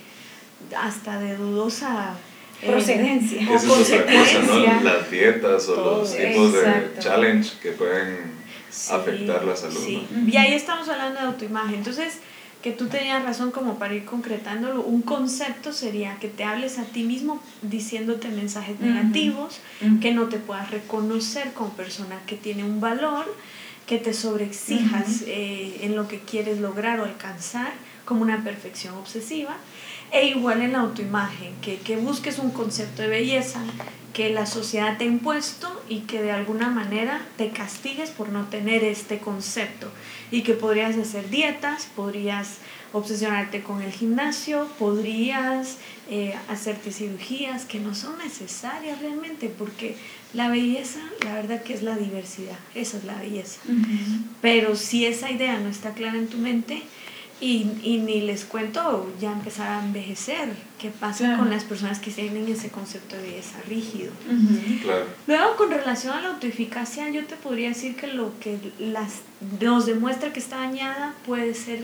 hasta 0.77 1.19
de 1.19 1.38
dudosa 1.38 2.15
eh, 2.62 2.67
procedencia. 2.69 3.41
Esa 3.41 3.55
es 3.55 3.91
otra 3.91 4.05
cosa, 4.05 4.39
¿no? 4.46 4.84
Las 4.84 5.10
dietas 5.10 5.69
o 5.69 5.75
los 5.75 6.15
tipos 6.15 6.53
de 6.53 6.91
challenge 7.00 7.51
que 7.62 7.72
pueden 7.72 8.34
afectar 8.91 9.46
la 9.46 9.55
salud. 9.55 9.81
Sí. 9.84 10.05
Y 10.27 10.38
ahí 10.38 10.53
estamos 10.53 10.88
hablando 10.89 11.19
de 11.22 11.27
autoimagen. 11.27 11.75
Entonces, 11.75 12.19
que 12.62 12.72
tú 12.72 12.88
tenías 12.88 13.24
razón 13.24 13.51
como 13.51 13.80
para 13.80 13.94
ir 13.94 14.06
concretándolo, 14.06 14.82
un 14.82 15.01
concepto 15.01 15.72
sería 15.72 16.18
que 16.20 16.28
te 16.28 16.44
hables 16.44 16.78
a 16.78 16.84
ti 16.84 17.04
mismo 17.04 17.42
diciéndote 17.62 18.28
mensajes 18.30 18.80
negativos, 18.82 19.60
que 20.01 20.12
no 20.13 20.25
te 20.25 20.38
puedas 20.38 20.70
reconocer 20.70 21.54
como 21.54 21.70
persona 21.72 22.20
que 22.25 22.36
tiene 22.36 22.66
un 22.66 22.82
valor, 22.82 23.34
que 23.88 23.98
te 23.98 24.13
sobreexijas 24.13 25.24
eh, 25.25 25.80
en 25.82 25.96
lo 25.96 26.08
que 26.08 26.20
quieres 26.20 26.60
lograr 26.60 27.00
o 27.00 27.06
alcanzar 27.06 27.72
como 28.04 28.24
una 28.24 28.44
perfección 28.44 28.96
obsesiva. 28.96 29.56
E 30.12 30.25
igual 30.25 30.62
en 30.62 30.74
la 30.74 30.80
autoimagen, 30.80 31.54
que, 31.62 31.78
que 31.78 31.96
busques 31.96 32.39
un 32.39 32.50
concepto 32.51 33.04
de 33.04 33.08
belleza 33.10 33.62
que 34.13 34.30
la 34.30 34.46
sociedad 34.46 34.98
te 34.98 35.04
ha 35.04 35.08
impuesto 35.08 35.84
y 35.88 36.01
que 36.01 36.22
de 36.22 36.32
alguna 36.32 36.70
manera 36.70 37.22
te 37.38 37.50
castigues 37.50 38.10
por 38.10 38.30
no 38.30 38.46
tener 38.46 38.84
este 38.84 39.20
concepto. 39.20 39.92
Y 40.32 40.44
que 40.44 40.54
podrías 40.54 40.98
hacer 40.98 41.30
dietas, 41.30 41.88
podrías 41.96 42.58
obsesionarte 42.92 43.62
con 43.62 43.82
el 43.82 43.92
gimnasio, 43.92 44.68
podrías 44.80 45.78
eh, 46.10 46.36
hacerte 46.48 46.92
cirugías 46.92 47.66
que 47.66 47.80
no 47.80 47.94
son 47.94 48.18
necesarias 48.18 49.00
realmente, 49.00 49.48
porque 49.48 49.96
la 50.34 50.50
belleza, 50.50 51.00
la 51.24 51.36
verdad 51.36 51.63
que 51.63 51.74
es 51.74 51.84
la 51.84 51.96
diversidad, 51.96 52.58
esa 52.75 52.98
es 52.98 53.04
la 53.04 53.16
belleza. 53.16 53.60
Pero 54.42 54.75
si 54.75 55.06
esa 55.06 55.30
idea 55.32 55.60
no 55.60 55.70
está 55.70 55.94
clara 55.94 56.18
en 56.18 56.28
tu 56.28 56.38
mente, 56.38 56.84
y, 57.41 57.67
y, 57.84 57.98
ni 58.00 58.22
les 58.22 58.43
cuento 58.43 59.10
ya 59.19 59.31
empezar 59.31 59.67
a 59.69 59.86
envejecer, 59.86 60.50
qué 60.77 60.89
pasa 60.89 61.38
con 61.38 61.50
las 61.50 61.63
personas 61.63 62.00
que 62.00 62.12
tienen 62.12 62.48
ese 62.50 62.69
concepto 62.69 63.15
de 63.15 63.22
belleza 63.24 63.60
rígido. 63.67 64.12
Luego, 65.25 65.55
con 65.55 65.69
relación 65.69 66.13
a 66.13 66.22
la 66.22 66.29
autoeficacia, 66.29 67.10
yo 67.10 67.25
te 67.25 67.36
podría 67.36 67.69
decir 67.69 67.96
que 67.96 68.08
lo 68.08 68.38
que 68.39 68.58
las, 68.79 69.22
nos 69.62 69.86
demuestra 69.86 70.34
que 70.34 70.39
está 70.39 70.58
dañada 70.58 71.13
puede 71.25 71.53
ser 71.53 71.79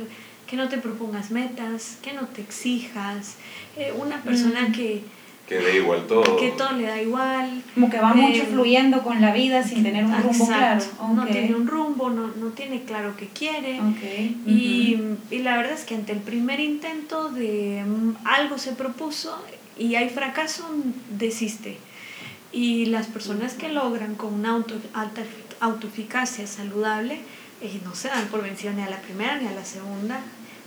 que 0.47 0.57
no 0.57 0.67
te 0.67 0.77
propongas 0.77 1.31
metas, 1.31 1.97
que 2.01 2.13
no 2.13 2.27
te 2.27 2.41
exijas, 2.41 3.35
eh, 3.77 3.93
una 3.97 4.21
persona 4.21 4.71
que... 4.71 5.03
Que 5.47 5.61
da 5.61 5.69
igual 5.69 6.07
todo. 6.07 6.37
Que 6.37 6.51
todo 6.51 6.71
le 6.71 6.87
da 6.87 6.99
igual. 6.99 7.61
Como 7.75 7.89
que 7.89 7.99
va 7.99 8.13
mucho 8.13 8.45
fluyendo 8.45 9.03
con 9.03 9.21
la 9.21 9.31
vida 9.31 9.63
sin 9.63 9.83
tener 9.83 10.03
un 10.05 10.17
rumbo 10.23 10.47
claro. 10.47 10.83
No 11.13 11.25
tiene 11.27 11.55
un 11.55 11.67
rumbo, 11.67 12.09
no, 12.09 12.27
no 12.35 12.47
tiene 12.49 12.83
claro 12.83 13.15
qué 13.15 13.27
quiere. 13.27 13.79
y, 14.47 14.97
y, 15.29 15.39
la 15.39 15.57
verdad 15.57 15.73
es 15.73 15.83
que 15.83 15.95
ante 15.95 16.13
el 16.13 16.19
primer 16.19 16.59
intento 16.59 17.29
de 17.29 17.83
mm, 17.85 18.15
algo 18.25 18.57
se 18.57 18.71
propuso 18.71 19.37
y 19.77 19.95
hay 19.95 20.09
fracaso, 20.09 20.67
desiste. 21.09 21.77
Y 22.51 22.85
las 22.87 23.07
personas 23.07 23.53
que 23.53 23.69
logran 23.69 24.15
con 24.15 24.33
una 24.33 24.51
auto, 24.51 24.75
alta 24.93 25.21
autoeficacia 25.59 26.47
saludable, 26.47 27.19
eh, 27.61 27.79
no 27.83 27.93
se 27.95 28.07
dan 28.07 28.27
por 28.27 28.41
vencido 28.41 28.73
ni 28.73 28.81
a 28.81 28.89
la 28.89 28.99
primera 28.99 29.37
ni 29.37 29.47
a 29.47 29.51
la 29.51 29.65
segunda, 29.65 30.21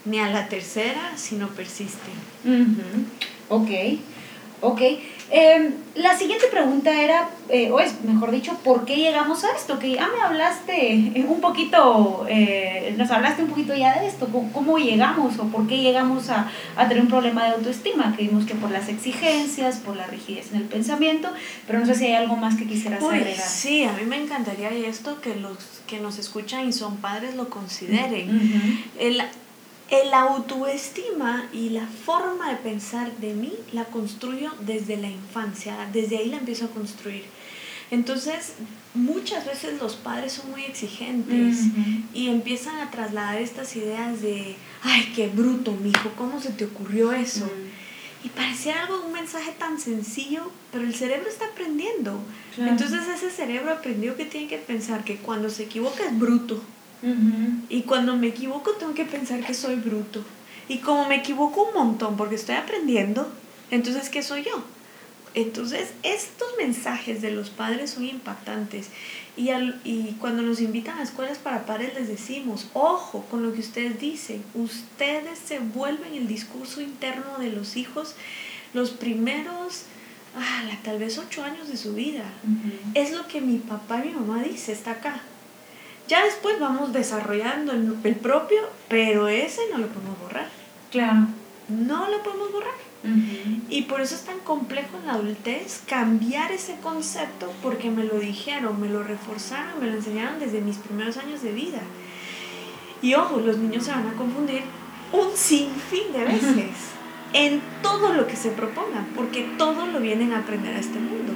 ni 0.04 0.18
a 0.18 0.28
la 0.28 0.48
tercera, 0.48 1.12
sino 1.16 1.48
persisten. 1.48 2.14
Ok, 3.48 3.70
ok. 4.60 4.80
Em, 5.30 5.74
la 5.94 6.16
siguiente 6.16 6.46
pregunta 6.50 6.90
era, 7.02 7.28
eh, 7.50 7.70
o 7.70 7.80
es 7.80 8.02
mejor 8.02 8.30
dicho, 8.30 8.54
¿por 8.64 8.86
qué 8.86 8.96
llegamos 8.96 9.44
a 9.44 9.54
esto? 9.54 9.78
Que 9.78 9.92
ya 9.92 10.08
me 10.08 10.22
hablaste 10.22 11.12
un 11.28 11.40
poquito, 11.40 12.24
eh, 12.28 12.94
nos 12.96 13.10
hablaste 13.10 13.42
un 13.42 13.50
poquito 13.50 13.74
ya 13.74 14.00
de 14.00 14.06
esto, 14.06 14.28
¿cómo 14.54 14.78
llegamos 14.78 15.38
o 15.38 15.44
por 15.48 15.66
qué 15.66 15.78
llegamos 15.78 16.30
a, 16.30 16.50
a, 16.76 16.88
tener 16.88 17.02
un 17.02 17.10
problema 17.10 17.44
de 17.44 17.50
autoestima? 17.50 18.14
Que 18.16 18.22
vimos 18.22 18.46
que 18.46 18.54
por 18.54 18.70
las 18.70 18.88
exigencias, 18.88 19.76
por 19.76 19.96
la 19.96 20.06
rigidez 20.06 20.50
en 20.52 20.60
el 20.60 20.64
pensamiento, 20.64 21.28
pero 21.66 21.80
no 21.80 21.86
sé 21.86 21.94
si 21.94 22.06
hay 22.06 22.14
algo 22.14 22.36
más 22.36 22.56
que 22.56 22.66
quisieras 22.66 23.02
agregar. 23.04 23.46
Sí, 23.46 23.84
a 23.84 23.92
mí 23.92 24.04
me 24.06 24.16
encantaría 24.16 24.70
esto 24.70 25.20
que 25.20 25.36
los 25.36 25.58
que 25.86 26.00
nos 26.00 26.18
escuchan 26.18 26.68
y 26.68 26.72
son 26.72 26.96
padres 26.98 27.34
lo 27.34 27.50
consideren. 27.50 28.82
el, 28.98 29.22
el 29.90 30.12
autoestima 30.12 31.48
y 31.52 31.70
la 31.70 31.86
forma 31.86 32.50
de 32.50 32.56
pensar 32.56 33.16
de 33.16 33.32
mí 33.32 33.54
la 33.72 33.84
construyo 33.84 34.52
desde 34.60 34.96
la 34.96 35.08
infancia, 35.08 35.88
desde 35.92 36.18
ahí 36.18 36.28
la 36.28 36.38
empiezo 36.38 36.66
a 36.66 36.70
construir. 36.70 37.24
Entonces, 37.90 38.52
muchas 38.92 39.46
veces 39.46 39.80
los 39.80 39.96
padres 39.96 40.32
son 40.32 40.50
muy 40.50 40.64
exigentes 40.64 41.58
y 42.12 42.28
empiezan 42.28 42.78
a 42.80 42.90
trasladar 42.90 43.40
estas 43.40 43.74
ideas 43.76 44.20
de, 44.20 44.56
ay, 44.82 45.10
qué 45.16 45.28
bruto, 45.28 45.72
mijo, 45.72 46.10
¿cómo 46.16 46.38
se 46.38 46.50
te 46.50 46.66
ocurrió 46.66 47.12
eso? 47.12 47.50
Y 48.24 48.28
parecía 48.28 48.82
algo, 48.82 49.06
un 49.06 49.12
mensaje 49.12 49.52
tan 49.58 49.80
sencillo, 49.80 50.50
pero 50.70 50.84
el 50.84 50.94
cerebro 50.94 51.30
está 51.30 51.46
aprendiendo. 51.46 52.20
Entonces 52.58 53.08
ese 53.08 53.30
cerebro 53.30 53.72
aprendió 53.72 54.16
que 54.16 54.26
tiene 54.26 54.48
que 54.48 54.58
pensar 54.58 55.02
que 55.04 55.16
cuando 55.16 55.48
se 55.48 55.62
equivoca 55.62 56.04
es 56.04 56.18
bruto. 56.18 56.60
Y 57.68 57.82
cuando 57.82 58.16
me 58.16 58.28
equivoco 58.28 58.72
tengo 58.72 58.94
que 58.94 59.04
pensar 59.04 59.44
que 59.44 59.54
soy 59.54 59.76
bruto. 59.76 60.24
Y 60.68 60.78
como 60.78 61.08
me 61.08 61.16
equivoco 61.16 61.68
un 61.68 61.74
montón 61.74 62.16
porque 62.16 62.34
estoy 62.34 62.56
aprendiendo, 62.56 63.30
entonces 63.70 64.08
¿qué 64.10 64.22
soy 64.22 64.42
yo? 64.44 64.62
Entonces 65.34 65.90
estos 66.02 66.48
mensajes 66.58 67.22
de 67.22 67.30
los 67.30 67.50
padres 67.50 67.90
son 67.90 68.04
impactantes. 68.04 68.88
Y, 69.36 69.50
al, 69.50 69.80
y 69.84 70.16
cuando 70.20 70.42
nos 70.42 70.60
invitan 70.60 70.98
a 70.98 71.02
escuelas 71.02 71.38
para 71.38 71.64
padres 71.64 71.94
les 71.94 72.08
decimos, 72.08 72.68
ojo 72.74 73.24
con 73.30 73.44
lo 73.44 73.52
que 73.52 73.60
ustedes 73.60 74.00
dicen, 74.00 74.42
ustedes 74.54 75.38
se 75.38 75.60
vuelven 75.60 76.14
el 76.14 76.26
discurso 76.26 76.80
interno 76.80 77.38
de 77.38 77.52
los 77.52 77.76
hijos 77.76 78.16
los 78.74 78.90
primeros, 78.90 79.84
ah, 80.36 80.62
tal 80.82 80.98
vez 80.98 81.18
ocho 81.18 81.42
años 81.42 81.68
de 81.68 81.76
su 81.76 81.94
vida. 81.94 82.24
Es 82.94 83.12
lo 83.12 83.26
que 83.26 83.40
mi 83.40 83.58
papá 83.58 84.04
y 84.04 84.08
mi 84.08 84.14
mamá 84.14 84.42
dice, 84.42 84.72
está 84.72 84.92
acá. 84.92 85.22
Ya 86.08 86.24
después 86.24 86.58
vamos 86.58 86.92
desarrollando 86.92 87.72
el, 87.72 87.96
el 88.02 88.16
propio, 88.16 88.60
pero 88.88 89.28
ese 89.28 89.60
no 89.70 89.78
lo 89.78 89.88
podemos 89.88 90.18
borrar. 90.20 90.48
Claro. 90.90 91.28
No 91.68 92.08
lo 92.08 92.22
podemos 92.22 92.50
borrar. 92.50 92.88
Y 93.68 93.82
por 93.82 94.00
eso 94.00 94.16
es 94.16 94.22
tan 94.22 94.40
complejo 94.40 94.96
en 94.98 95.06
la 95.06 95.12
adultez 95.14 95.82
cambiar 95.86 96.50
ese 96.50 96.76
concepto 96.82 97.52
porque 97.62 97.90
me 97.90 98.04
lo 98.04 98.18
dijeron, 98.18 98.80
me 98.80 98.88
lo 98.88 99.04
reforzaron, 99.04 99.80
me 99.80 99.86
lo 99.86 99.94
enseñaron 99.94 100.40
desde 100.40 100.60
mis 100.60 100.76
primeros 100.78 101.16
años 101.16 101.42
de 101.42 101.52
vida. 101.52 101.80
Y 103.00 103.14
ojo, 103.14 103.38
los 103.38 103.56
niños 103.58 103.84
se 103.84 103.92
van 103.92 104.08
a 104.08 104.14
confundir 104.14 104.62
un 105.12 105.36
sinfín 105.36 106.12
de 106.12 106.24
veces 106.24 106.70
en 107.32 107.60
todo 107.82 108.14
lo 108.14 108.26
que 108.26 108.36
se 108.36 108.50
propongan, 108.50 109.06
porque 109.14 109.46
todo 109.58 109.86
lo 109.86 110.00
vienen 110.00 110.32
a 110.32 110.38
aprender 110.38 110.74
a 110.74 110.78
este 110.78 110.98
mundo. 110.98 111.32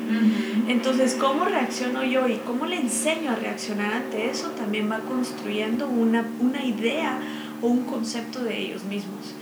Entonces, 0.69 1.17
cómo 1.19 1.45
reacciono 1.45 2.05
yo 2.05 2.29
y 2.29 2.37
cómo 2.47 2.67
le 2.67 2.77
enseño 2.77 3.31
a 3.31 3.35
reaccionar 3.35 3.93
ante 3.93 4.31
eso 4.31 4.51
también 4.51 4.91
va 4.91 5.01
construyendo 5.01 5.89
una, 5.89 6.27
una 6.41 6.65
idea 6.65 7.19
o 7.61 7.69
un 7.69 7.85
concepto 7.85 8.43
de 8.43 8.59
ellos 8.59 8.85
mismos. 8.85 9.35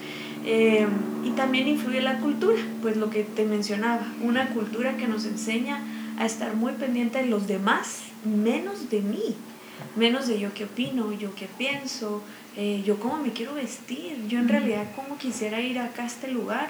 Eh, 0.45 0.87
y 1.25 1.31
también 1.31 1.69
influye 1.69 2.01
la 2.01 2.19
cultura, 2.19 2.59
pues 2.81 2.97
lo 2.97 3.11
que 3.11 3.25
te 3.25 3.45
mencionaba, 3.45 4.07
una 4.23 4.49
cultura 4.49 4.97
que 4.97 5.07
nos 5.07 5.27
enseña 5.27 5.83
a 6.19 6.25
estar 6.25 6.55
muy 6.57 6.73
pendiente 6.73 7.19
de 7.19 7.27
los 7.27 7.47
demás, 7.47 8.01
menos 8.25 8.91
de 8.91 9.03
mí, 9.03 9.37
menos 9.97 10.29
de 10.29 10.39
yo 10.41 10.53
qué 10.55 10.65
opino, 10.65 11.13
yo 11.13 11.35
qué 11.35 11.47
pienso, 11.59 12.23
eh, 12.57 12.83
yo 12.85 12.99
cómo 12.99 13.19
me 13.19 13.33
quiero 13.33 13.55
vestir, 13.55 14.17
yo 14.29 14.39
en 14.39 14.49
realidad 14.49 14.87
cómo 14.97 15.19
quisiera 15.19 15.61
ir 15.61 15.79
acá 15.79 16.05
a 16.05 16.07
este 16.07 16.29
lugar. 16.29 16.69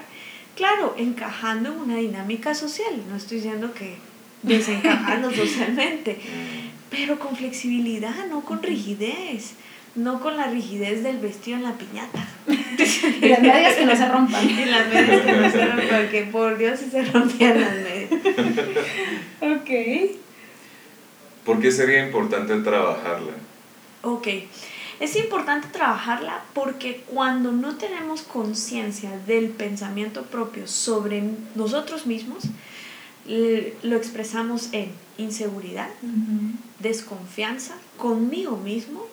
Claro, 0.55 0.95
encajando 0.97 1.71
en 1.71 1.79
una 1.79 1.97
dinámica 1.97 2.53
social, 2.53 2.93
no 3.09 3.15
estoy 3.15 3.37
diciendo 3.37 3.73
que 3.73 3.95
desencajando 4.43 5.31
socialmente, 5.31 6.19
pero 6.89 7.19
con 7.19 7.35
flexibilidad, 7.35 8.25
no 8.29 8.41
con 8.41 8.61
rigidez 8.63 9.55
no 9.95 10.21
con 10.21 10.37
la 10.37 10.47
rigidez 10.47 11.03
del 11.03 11.17
vestido 11.19 11.57
en 11.57 11.63
la 11.63 11.73
piñata. 11.73 12.25
y 12.47 13.27
las 13.27 13.41
medias 13.41 13.75
que 13.75 13.85
no 13.85 13.95
se 13.95 14.07
rompan. 14.07 14.49
Y 14.49 14.65
las 14.65 14.87
medias 14.87 15.21
que 15.21 15.31
no 15.33 15.51
se 15.51 15.65
rompan, 15.71 16.09
que 16.09 16.23
por 16.23 16.57
Dios 16.57 16.79
si 16.79 16.89
se 16.89 17.03
rompían 17.03 17.59
las 17.59 17.75
medias. 17.75 18.09
ok. 19.41 20.17
¿Por 21.45 21.59
qué 21.59 21.71
sería 21.71 22.05
importante 22.05 22.55
trabajarla? 22.57 23.33
Ok. 24.03 24.27
Es 25.01 25.15
importante 25.15 25.67
trabajarla 25.69 26.43
porque 26.53 27.03
cuando 27.07 27.51
no 27.51 27.75
tenemos 27.75 28.21
conciencia 28.21 29.17
del 29.25 29.49
pensamiento 29.49 30.21
propio 30.21 30.67
sobre 30.67 31.23
nosotros 31.55 32.05
mismos, 32.05 32.43
lo 33.25 33.95
expresamos 33.95 34.69
en 34.73 34.91
inseguridad, 35.17 35.89
desconfianza 36.77 37.73
conmigo 37.97 38.57
mismo 38.57 39.03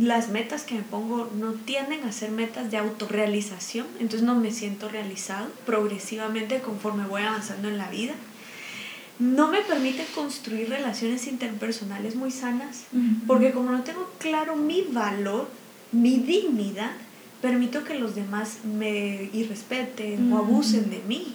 las 0.00 0.28
metas 0.28 0.62
que 0.62 0.76
me 0.76 0.82
pongo 0.82 1.28
no 1.34 1.54
tienden 1.54 2.04
a 2.04 2.12
ser 2.12 2.30
metas 2.30 2.70
de 2.70 2.76
autorrealización, 2.76 3.86
entonces 3.94 4.22
no 4.22 4.36
me 4.36 4.52
siento 4.52 4.88
realizado 4.88 5.48
progresivamente 5.66 6.60
conforme 6.60 7.04
voy 7.06 7.22
avanzando 7.22 7.68
en 7.68 7.78
la 7.78 7.88
vida. 7.88 8.14
No 9.18 9.48
me 9.48 9.62
permite 9.62 10.04
construir 10.14 10.68
relaciones 10.68 11.26
interpersonales 11.26 12.14
muy 12.14 12.30
sanas, 12.30 12.84
porque 13.26 13.52
como 13.52 13.72
no 13.72 13.82
tengo 13.82 14.10
claro 14.18 14.56
mi 14.56 14.82
valor, 14.82 15.48
mi 15.92 16.18
dignidad, 16.18 16.92
permito 17.42 17.84
que 17.84 17.98
los 17.98 18.14
demás 18.14 18.58
me 18.64 19.30
irrespeten 19.32 20.32
o 20.32 20.38
abusen 20.38 20.90
de 20.90 21.00
mí, 21.08 21.34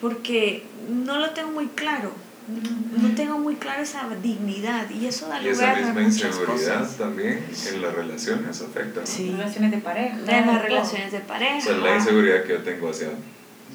porque 0.00 0.62
no 0.88 1.18
lo 1.18 1.30
tengo 1.30 1.50
muy 1.50 1.66
claro 1.66 2.12
no 2.48 3.14
tengo 3.14 3.38
muy 3.38 3.56
clara 3.56 3.82
esa 3.82 4.08
dignidad 4.22 4.88
y 4.88 5.06
eso 5.06 5.28
da 5.28 5.40
lugar 5.40 5.76
a 5.76 5.92
muchas 5.92 6.24
inseguridad 6.24 6.96
también 6.96 7.44
en 7.70 7.82
las 7.82 7.94
relaciones 7.94 8.62
afecta. 8.62 9.04
Sí. 9.04 9.32
Relaciones 9.32 9.70
de 9.70 9.78
pareja. 9.78 10.16
En 10.26 10.46
las 10.46 10.62
relaciones 10.62 11.12
de 11.12 11.20
pareja. 11.20 11.58
O 11.58 11.60
sea, 11.60 11.76
la 11.76 11.96
inseguridad 11.96 12.44
que 12.44 12.54
yo 12.54 12.62
tengo 12.62 12.88
hacia 12.88 13.10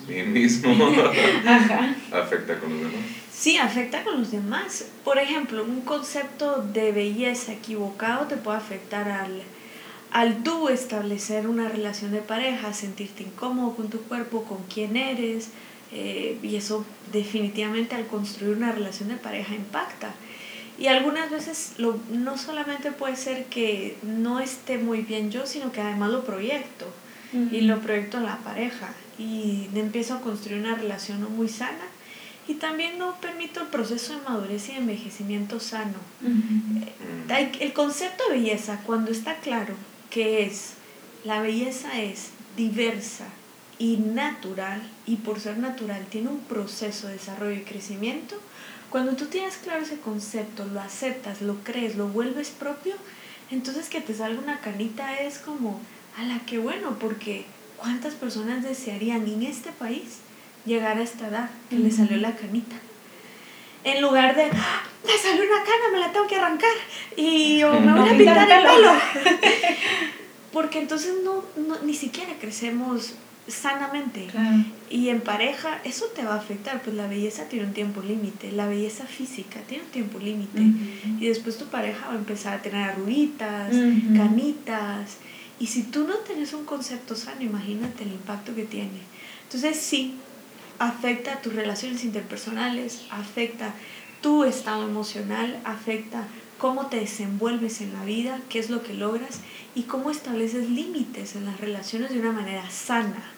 mí 0.08 0.24
mismo 0.24 0.72
afecta 2.12 2.60
con 2.60 2.70
los 2.72 2.92
demás. 2.92 3.06
Sí, 3.32 3.58
afecta 3.58 4.04
con 4.04 4.20
los 4.20 4.32
demás. 4.32 4.86
Por 5.04 5.18
ejemplo, 5.18 5.64
un 5.64 5.82
concepto 5.82 6.62
de 6.62 6.92
belleza 6.92 7.54
equivocado 7.54 8.28
te 8.28 8.38
puede 8.38 8.58
afectar 8.58 9.10
al, 9.10 9.42
al 10.12 10.44
tú 10.44 10.70
establecer 10.70 11.48
una 11.48 11.68
relación 11.68 12.12
de 12.12 12.20
pareja, 12.20 12.74
sentirte 12.74 13.24
incómodo 13.24 13.76
con 13.76 13.90
tu 13.90 14.00
cuerpo, 14.02 14.44
con 14.44 14.60
quién 14.74 14.96
eres, 14.96 15.50
eh, 15.92 16.38
y 16.42 16.56
eso 16.56 16.86
definitivamente 17.12 17.96
al 17.96 18.08
construir 18.08 18.56
una 18.56 18.72
relación 18.72 19.10
de 19.10 19.16
pareja 19.16 19.56
impacta. 19.56 20.14
Y 20.78 20.88
algunas 20.88 21.30
veces 21.30 21.74
lo, 21.78 22.00
no 22.12 22.38
solamente 22.38 22.92
puede 22.92 23.16
ser 23.16 23.46
que 23.46 23.96
no 24.02 24.40
esté 24.40 24.78
muy 24.78 25.02
bien 25.02 25.32
yo, 25.32 25.46
sino 25.46 25.72
que 25.72 25.82
además 25.82 26.12
lo 26.12 26.24
proyecto 26.24 26.88
y 27.52 27.62
lo 27.62 27.80
proyecto 27.80 28.18
en 28.18 28.26
la 28.26 28.38
pareja 28.38 28.94
y 29.24 29.70
empiezo 29.76 30.16
a 30.16 30.22
construir 30.22 30.60
una 30.60 30.76
relación 30.76 31.22
no 31.22 31.30
muy 31.30 31.48
sana 31.48 31.86
y 32.48 32.56
también 32.56 32.98
no 32.98 33.20
permito 33.22 33.62
el 33.62 33.68
proceso 33.68 34.18
de 34.18 34.24
madurez 34.28 34.68
y 34.68 34.74
de 34.74 34.80
envejecimiento 34.80 35.60
sano. 35.60 35.98
Eh, 37.30 37.52
el 37.62 37.74
concepto 37.74 38.24
de 38.28 38.40
belleza, 38.40 38.82
cuando 38.86 39.12
está 39.12 39.38
claro 39.38 39.76
que 40.10 40.46
es, 40.46 40.74
la 41.24 41.42
belleza 41.42 42.02
es 42.02 42.30
diversa, 42.58 43.28
y 43.80 43.98
natural, 43.98 44.82
y 45.06 45.18
por 45.18 45.40
ser 45.40 45.58
natural 45.58 46.06
tiene 46.10 46.30
un 46.30 46.40
proceso 46.40 47.08
de 47.08 47.14
desarrollo 47.14 47.58
y 47.58 47.64
crecimiento, 47.64 48.40
cuando 48.90 49.14
tú 49.16 49.26
tienes 49.26 49.58
claro 49.58 49.84
ese 49.84 49.98
concepto, 49.98 50.66
lo 50.66 50.80
aceptas, 50.80 51.42
lo 51.42 51.56
crees, 51.64 51.96
lo 51.96 52.08
vuelves 52.08 52.50
propio, 52.50 52.94
entonces 53.52 53.90
que 53.90 54.02
te 54.02 54.14
salga 54.14 54.40
una 54.40 54.60
canita 54.60 55.20
es 55.20 55.40
como, 55.40 55.82
a 56.18 56.24
la 56.24 56.40
que 56.46 56.60
bueno, 56.60 56.98
porque 57.00 57.46
¿cuántas 57.84 58.14
personas 58.14 58.64
desearían 58.64 59.28
en 59.28 59.44
este 59.44 59.70
país 59.72 60.20
llegar 60.66 60.98
a 60.98 61.04
esta 61.04 61.28
edad 61.28 61.50
que 61.70 61.76
le 61.76 61.92
salió 61.92 62.16
la 62.16 62.34
canita? 62.34 62.78
En 63.84 64.02
lugar 64.02 64.38
de, 64.38 64.44
¡Ah, 64.44 64.84
me 65.06 65.18
salió 65.18 65.44
una 65.44 65.64
cana, 65.64 65.92
me 65.92 66.00
la 66.00 66.14
tengo 66.14 66.26
que 66.26 66.38
arrancar 66.38 66.72
y 67.18 67.62
me 67.62 67.92
voy 67.92 68.10
a 68.10 68.18
pintar 68.18 68.50
el 68.50 68.66
pelo. 68.66 68.92
porque 70.54 70.80
entonces 70.80 71.16
no, 71.26 71.44
no, 71.58 71.82
ni 71.84 71.94
siquiera 71.94 72.32
crecemos 72.40 73.16
sanamente. 73.50 74.30
Y 74.90 75.10
en 75.10 75.20
pareja 75.20 75.82
eso 75.84 76.06
te 76.16 76.24
va 76.24 76.36
a 76.36 76.38
afectar, 76.38 76.82
pues 76.82 76.96
la 76.96 77.08
belleza 77.08 77.50
tiene 77.50 77.66
un 77.66 77.74
tiempo 77.74 78.02
límite, 78.02 78.54
la 78.54 78.68
belleza 78.68 79.06
física 79.06 79.60
tiene 79.68 79.84
un 79.84 79.90
tiempo 79.90 80.20
límite. 80.20 80.62
Y 81.20 81.28
después 81.28 81.58
tu 81.58 81.66
pareja 81.66 82.08
va 82.08 82.14
a 82.14 82.18
empezar 82.18 82.54
a 82.54 82.62
tener 82.62 82.92
arruguitas, 82.92 83.74
canitas. 84.16 85.18
Y 85.60 85.68
si 85.68 85.84
tú 85.84 86.08
no 86.08 86.16
tienes 86.18 86.54
un 86.54 86.66
concepto 86.66 87.16
sano, 87.16 87.42
imagínate 87.42 88.04
el 88.04 88.14
impacto 88.14 88.56
que 88.56 88.64
tiene. 88.64 89.02
Entonces 89.44 89.78
sí, 89.78 90.16
afecta 90.80 91.42
tus 91.42 91.54
relaciones 91.54 92.04
interpersonales, 92.04 93.06
afecta 93.10 93.74
tu 94.22 94.44
estado 94.44 94.88
emocional, 94.88 95.60
afecta 95.64 96.28
cómo 96.58 96.88
te 96.88 97.00
desenvuelves 97.00 97.82
en 97.82 97.94
la 97.94 98.06
vida, 98.06 98.40
qué 98.50 98.60
es 98.60 98.70
lo 98.70 98.84
que 98.84 98.94
logras 98.94 99.42
y 99.76 99.84
cómo 99.84 100.12
estableces 100.12 100.70
límites 100.70 101.36
en 101.36 101.46
las 101.46 101.60
relaciones 101.60 102.12
de 102.12 102.20
una 102.20 102.32
manera 102.32 102.70
sana 102.70 103.34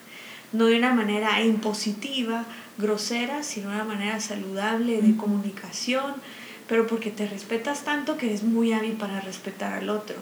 no 0.52 0.66
de 0.66 0.78
una 0.78 0.94
manera 0.94 1.42
impositiva, 1.42 2.44
grosera, 2.78 3.42
sino 3.42 3.70
de 3.70 3.76
una 3.76 3.84
manera 3.84 4.20
saludable 4.20 5.02
de 5.02 5.16
comunicación, 5.16 6.14
pero 6.68 6.86
porque 6.86 7.10
te 7.10 7.26
respetas 7.26 7.84
tanto 7.84 8.16
que 8.16 8.26
eres 8.26 8.42
muy 8.42 8.72
hábil 8.72 8.92
para 8.92 9.20
respetar 9.20 9.72
al 9.72 9.90
otro. 9.90 10.16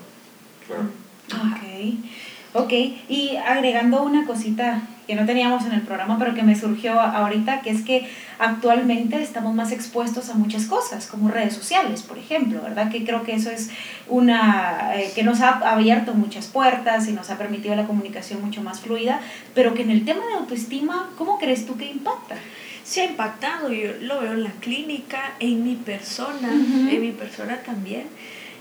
Ok, 1.32 2.62
ok, 2.64 2.72
y 3.08 3.36
agregando 3.36 4.02
una 4.02 4.26
cosita 4.26 4.82
que 5.06 5.14
no 5.14 5.26
teníamos 5.26 5.66
en 5.66 5.72
el 5.72 5.82
programa, 5.82 6.18
pero 6.18 6.34
que 6.34 6.42
me 6.42 6.56
surgió 6.56 6.98
ahorita, 6.98 7.60
que 7.60 7.70
es 7.70 7.82
que 7.82 8.08
actualmente 8.38 9.20
estamos 9.22 9.54
más 9.54 9.72
expuestos 9.72 10.30
a 10.30 10.34
muchas 10.34 10.64
cosas, 10.64 11.06
como 11.06 11.28
redes 11.28 11.54
sociales, 11.54 12.02
por 12.02 12.18
ejemplo, 12.18 12.62
¿verdad? 12.62 12.90
Que 12.90 13.04
creo 13.04 13.22
que 13.22 13.34
eso 13.34 13.50
es 13.50 13.70
una, 14.08 14.92
eh, 14.96 15.12
que 15.14 15.22
nos 15.22 15.40
ha 15.40 15.58
abierto 15.70 16.14
muchas 16.14 16.46
puertas 16.46 17.08
y 17.08 17.12
nos 17.12 17.30
ha 17.30 17.38
permitido 17.38 17.74
la 17.74 17.86
comunicación 17.86 18.40
mucho 18.42 18.62
más 18.62 18.80
fluida, 18.80 19.20
pero 19.54 19.74
que 19.74 19.82
en 19.82 19.90
el 19.90 20.04
tema 20.04 20.26
de 20.26 20.34
autoestima, 20.34 21.10
¿cómo 21.18 21.38
crees 21.38 21.66
tú 21.66 21.76
que 21.76 21.90
impacta? 21.90 22.36
Se 22.82 23.02
ha 23.02 23.04
impactado, 23.06 23.72
yo 23.72 23.92
lo 24.00 24.20
veo 24.20 24.32
en 24.32 24.44
la 24.44 24.52
clínica, 24.52 25.34
en 25.38 25.64
mi 25.64 25.74
persona, 25.74 26.52
en 26.52 27.00
mi 27.00 27.12
persona 27.12 27.56
también. 27.64 28.04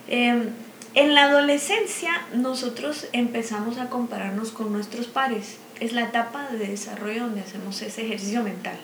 Em, 0.08 0.50
en 0.96 1.14
la 1.14 1.24
adolescencia 1.24 2.12
nosotros 2.36 3.08
empezamos 3.14 3.78
a 3.78 3.90
compararnos 3.90 4.52
con 4.52 4.72
nuestros 4.72 5.08
pares. 5.08 5.58
Es 5.80 5.92
la 5.92 6.04
etapa 6.04 6.50
de 6.52 6.68
desarrollo 6.68 7.24
donde 7.24 7.42
hacemos 7.42 7.82
ese 7.82 8.06
ejercicio 8.06 8.44
mental. 8.44 8.78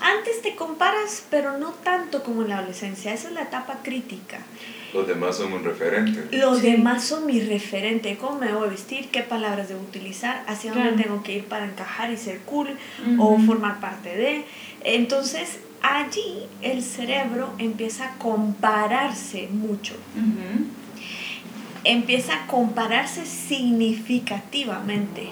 Antes 0.00 0.40
te 0.40 0.54
comparas, 0.54 1.26
pero 1.30 1.58
no 1.58 1.70
tanto 1.70 2.22
como 2.22 2.42
en 2.42 2.50
la 2.50 2.58
adolescencia. 2.58 3.12
Esa 3.12 3.28
es 3.28 3.34
la 3.34 3.42
etapa 3.42 3.80
crítica. 3.82 4.38
Los 4.94 5.08
demás 5.08 5.36
son 5.36 5.52
un 5.52 5.64
referente. 5.64 6.36
Los 6.36 6.62
demás 6.62 7.04
son 7.04 7.26
mi 7.26 7.40
referente. 7.40 8.16
¿Cómo 8.18 8.38
me 8.38 8.46
debo 8.46 8.60
vestir? 8.68 9.08
¿Qué 9.08 9.22
palabras 9.22 9.68
debo 9.68 9.80
utilizar? 9.80 10.44
¿Hacia 10.46 10.72
dónde 10.72 11.02
tengo 11.02 11.22
que 11.22 11.32
ir 11.32 11.44
para 11.46 11.64
encajar 11.64 12.10
y 12.12 12.16
ser 12.16 12.38
cool? 12.40 12.68
¿O 13.18 13.38
formar 13.38 13.80
parte 13.80 14.16
de? 14.16 14.44
Entonces, 14.84 15.58
allí 15.82 16.46
el 16.62 16.82
cerebro 16.82 17.52
empieza 17.58 18.04
a 18.06 18.18
compararse 18.18 19.48
mucho 19.50 19.94
empieza 21.84 22.34
a 22.34 22.46
compararse 22.46 23.26
significativamente. 23.26 25.30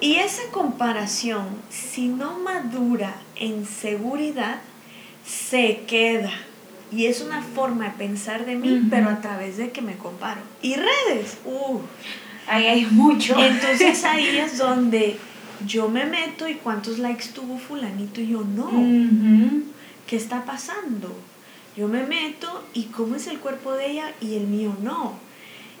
Y 0.00 0.16
esa 0.16 0.42
comparación, 0.50 1.46
si 1.70 2.08
no 2.08 2.38
madura 2.38 3.14
en 3.36 3.66
seguridad, 3.66 4.60
se 5.26 5.82
queda. 5.86 6.32
Y 6.92 7.06
es 7.06 7.20
una 7.20 7.42
forma 7.42 7.86
de 7.86 7.90
pensar 7.92 8.46
de 8.46 8.56
mí, 8.56 8.86
pero 8.90 9.10
a 9.10 9.20
través 9.20 9.56
de 9.56 9.70
que 9.70 9.82
me 9.82 9.96
comparo. 9.96 10.40
Y 10.62 10.74
redes, 10.74 11.38
uh, 11.44 11.80
ahí 12.46 12.66
hay 12.66 12.86
mucho. 12.86 13.42
Entonces 13.42 14.04
ahí 14.04 14.38
es 14.38 14.58
donde 14.58 15.16
yo 15.66 15.88
me 15.88 16.04
meto 16.04 16.48
y 16.48 16.54
cuántos 16.54 16.98
likes 16.98 17.28
tuvo 17.34 17.58
fulanito 17.58 18.20
y 18.20 18.28
yo 18.28 18.44
no. 18.44 18.70
¿Qué 20.06 20.16
está 20.16 20.44
pasando? 20.44 21.16
Yo 21.76 21.88
me 21.88 22.04
meto 22.04 22.64
y 22.72 22.84
cómo 22.84 23.16
es 23.16 23.26
el 23.26 23.38
cuerpo 23.38 23.72
de 23.72 23.92
ella 23.92 24.12
y 24.20 24.36
el 24.36 24.46
mío 24.46 24.76
no. 24.82 25.14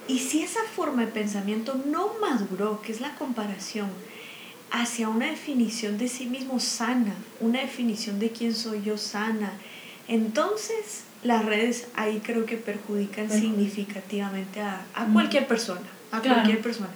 Y 0.08 0.20
si 0.20 0.42
esa 0.42 0.60
forma 0.74 1.02
de 1.02 1.08
pensamiento 1.08 1.80
no 1.86 2.12
maduró, 2.20 2.80
que 2.80 2.92
es 2.92 3.00
la 3.00 3.14
comparación, 3.16 3.88
hacia 4.70 5.08
una 5.08 5.26
definición 5.26 5.98
de 5.98 6.08
sí 6.08 6.26
mismo 6.26 6.60
sana, 6.60 7.14
una 7.40 7.60
definición 7.60 8.18
de 8.18 8.30
quién 8.30 8.54
soy 8.54 8.82
yo 8.82 8.98
sana, 8.98 9.52
entonces 10.08 11.04
las 11.22 11.44
redes 11.44 11.88
ahí 11.94 12.20
creo 12.24 12.46
que 12.46 12.56
perjudican 12.56 13.30
significativamente 13.30 14.60
a, 14.60 14.84
cualquier 15.12 15.46
persona, 15.46 15.86
a 16.12 16.20
cualquier 16.20 16.60
persona. 16.60 16.90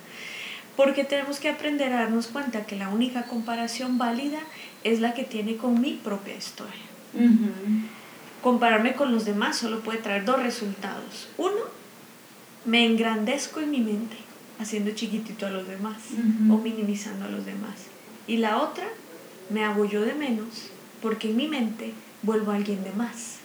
Porque 0.77 1.05
tenemos 1.05 1.40
que 1.40 1.49
aprender 1.49 1.92
a 1.92 2.03
darnos 2.03 2.29
cuenta 2.29 2.64
que 2.64 2.77
la 2.77 2.88
única 2.88 3.25
comparación 3.25 3.99
válida 3.99 4.38
es 4.85 5.01
la 5.01 5.14
que 5.14 5.25
tiene 5.25 5.57
con 5.57 5.81
mi 5.81 5.94
propia 5.94 6.37
historia. 6.37 6.73
Compararme 8.42 8.94
con 8.94 9.12
los 9.12 9.25
demás 9.25 9.59
solo 9.59 9.81
puede 9.81 9.99
traer 9.99 10.25
dos 10.25 10.42
resultados. 10.42 11.29
Uno, 11.37 11.59
me 12.64 12.85
engrandezco 12.87 13.61
en 13.61 13.70
mi 13.70 13.81
mente, 13.81 14.16
haciendo 14.59 14.90
chiquitito 14.92 15.46
a 15.46 15.51
los 15.51 15.66
demás 15.66 15.96
o 16.51 16.59
minimizando 16.59 17.25
a 17.25 17.29
los 17.29 17.46
demás. 17.46 17.87
Y 18.27 18.37
la 18.37 18.59
otra, 18.59 18.85
me 19.49 19.64
hago 19.64 19.85
yo 19.85 20.03
de 20.03 20.14
menos, 20.14 20.70
porque 21.03 21.31
en 21.31 21.37
mi 21.37 21.49
mente 21.49 21.92
vuelvo 22.23 22.53
a 22.53 22.57
alguien 22.57 22.85
de 22.85 22.92
más. 22.92 23.38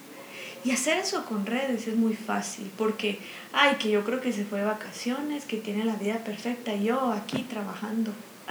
Y 0.64 0.72
hacer 0.72 0.98
eso 0.98 1.24
con 1.24 1.46
redes 1.46 1.86
es 1.86 1.96
muy 1.96 2.14
fácil, 2.14 2.70
porque, 2.76 3.18
ay, 3.52 3.76
que 3.78 3.90
yo 3.90 4.04
creo 4.04 4.20
que 4.20 4.32
se 4.32 4.44
fue 4.44 4.58
de 4.58 4.64
vacaciones, 4.64 5.44
que 5.44 5.58
tiene 5.58 5.84
la 5.84 5.94
vida 5.94 6.18
perfecta, 6.18 6.74
y 6.74 6.84
yo 6.84 7.12
aquí 7.12 7.46
trabajando. 7.48 8.12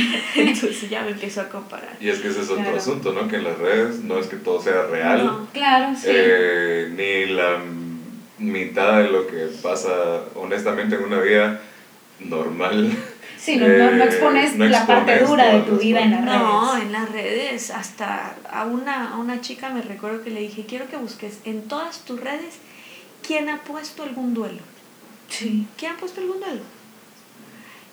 Entonces 0.36 0.88
ya 0.88 1.02
me 1.02 1.10
empiezo 1.10 1.42
a 1.42 1.48
comparar. 1.48 1.96
Y 2.00 2.08
es 2.08 2.18
que 2.18 2.28
ese 2.28 2.40
es 2.40 2.50
otro 2.50 2.76
asunto, 2.76 3.12
¿no? 3.12 3.28
Que 3.28 3.36
en 3.36 3.44
las 3.44 3.58
redes 3.58 4.02
no 4.02 4.18
es 4.18 4.26
que 4.26 4.36
todo 4.36 4.60
sea 4.60 4.86
real. 4.86 5.48
claro, 5.52 5.94
sí. 5.96 6.08
Eh, 6.08 6.92
ni 6.96 7.32
la 7.32 7.58
mitad 8.40 8.98
de 8.98 9.10
lo 9.10 9.26
que 9.26 9.48
pasa 9.62 10.24
honestamente 10.34 10.96
en 10.96 11.04
una 11.04 11.20
vida 11.20 11.60
normal. 12.18 12.96
Sí, 13.38 13.56
no, 13.56 13.66
no, 13.66 14.04
expones, 14.04 14.58
la 14.58 14.86
parte 14.86 15.20
dura 15.24 15.54
de 15.54 15.60
tu 15.60 15.78
vida 15.78 16.02
en 16.02 16.10
las 16.10 16.24
redes. 16.24 16.40
No, 16.40 16.76
en 16.76 16.92
las 16.92 17.10
redes, 17.10 17.70
hasta 17.70 18.36
a 18.50 18.66
una, 18.66 19.14
a 19.14 19.16
una 19.16 19.40
chica 19.40 19.70
me 19.70 19.80
recuerdo 19.80 20.22
que 20.22 20.30
le 20.30 20.40
dije, 20.40 20.66
quiero 20.66 20.88
que 20.88 20.98
busques 20.98 21.38
en 21.44 21.62
todas 21.62 22.00
tus 22.00 22.20
redes 22.20 22.58
quién 23.26 23.48
ha 23.48 23.62
puesto 23.62 24.02
algún 24.02 24.34
duelo. 24.34 24.60
Sí. 25.28 25.66
¿Quién 25.78 25.92
ha 25.92 25.96
puesto 25.96 26.20
algún 26.20 26.40
duelo? 26.40 26.60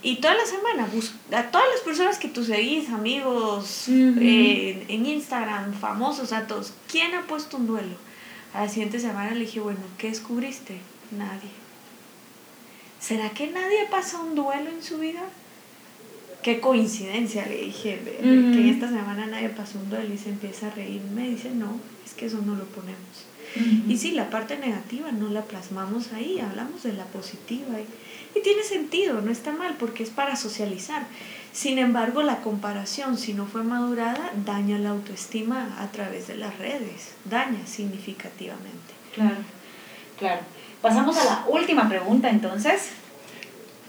Y 0.04 0.18
toda 0.18 0.36
la 0.36 0.46
semana, 0.46 0.88
a 1.32 1.44
todas 1.52 1.68
las 1.72 1.82
personas 1.82 2.20
que 2.20 2.28
tú 2.28 2.44
seguís, 2.44 2.90
amigos, 2.90 3.86
eh, 3.90 4.86
en 4.88 5.06
Instagram, 5.06 5.74
famosos, 5.74 6.34
a 6.34 6.46
todos, 6.46 6.74
¿quién 6.92 7.16
ha 7.16 7.22
puesto 7.24 7.58
un 7.58 7.68
duelo? 7.68 8.07
A 8.54 8.64
la 8.64 8.70
siguiente 8.70 9.00
semana 9.00 9.32
le 9.32 9.42
dije, 9.42 9.60
bueno, 9.60 9.80
¿qué 9.98 10.10
descubriste? 10.10 10.80
Nadie. 11.12 11.50
¿Será 13.00 13.30
que 13.30 13.48
nadie 13.48 13.86
pasa 13.92 14.20
un 14.20 14.36
duelo 14.36 14.70
en 14.70 14.82
su 14.84 14.98
vida? 14.98 15.22
Qué 16.42 16.60
coincidencia, 16.60 17.46
le 17.46 17.58
dije, 17.58 18.00
que 18.22 18.70
esta 18.70 18.88
semana 18.88 19.26
nadie 19.26 19.50
pasó 19.50 19.80
un 19.80 19.90
duelo 19.90 20.14
y 20.14 20.18
se 20.18 20.30
empieza 20.30 20.68
a 20.68 20.72
reír. 20.72 21.02
Me 21.14 21.30
dice, 21.30 21.52
no, 21.52 21.80
es 22.06 22.14
que 22.14 22.28
eso 22.28 22.42
no 22.46 22.56
lo 22.56 22.66
ponemos. 22.66 23.26
Y 23.88 23.98
sí, 23.98 24.12
la 24.12 24.30
parte 24.30 24.58
negativa 24.58 25.12
no 25.12 25.30
la 25.30 25.44
plasmamos 25.44 26.14
ahí, 26.14 26.40
hablamos 26.40 26.84
de 26.84 26.94
la 26.94 27.06
positiva. 27.06 27.80
Y, 27.80 28.40
y 28.40 28.44
tiene 28.44 28.64
sentido, 28.64 29.22
no 29.22 29.32
está 29.32 29.52
mal, 29.52 29.76
porque 29.78 30.04
es 30.04 30.10
para 30.10 30.36
socializar. 30.36 31.06
Sin 31.54 31.80
embargo, 31.80 32.22
la 32.22 32.38
comparación, 32.38 33.18
si 33.18 33.34
no 33.34 33.46
fue 33.46 33.64
madurada, 33.64 34.32
daña 34.46 34.78
la 34.78 34.90
autoestima 34.90 35.78
a 35.80 35.92
través 35.92 36.28
de 36.28 36.36
las 36.36 36.58
redes, 36.60 37.16
daña 37.26 37.66
significativamente. 37.66 38.94
Claro, 39.16 39.38
claro. 40.20 40.42
Pasamos 40.82 41.18
a 41.18 41.26
la 41.26 41.46
última 41.48 41.90
pregunta 41.90 42.30
entonces. 42.30 42.92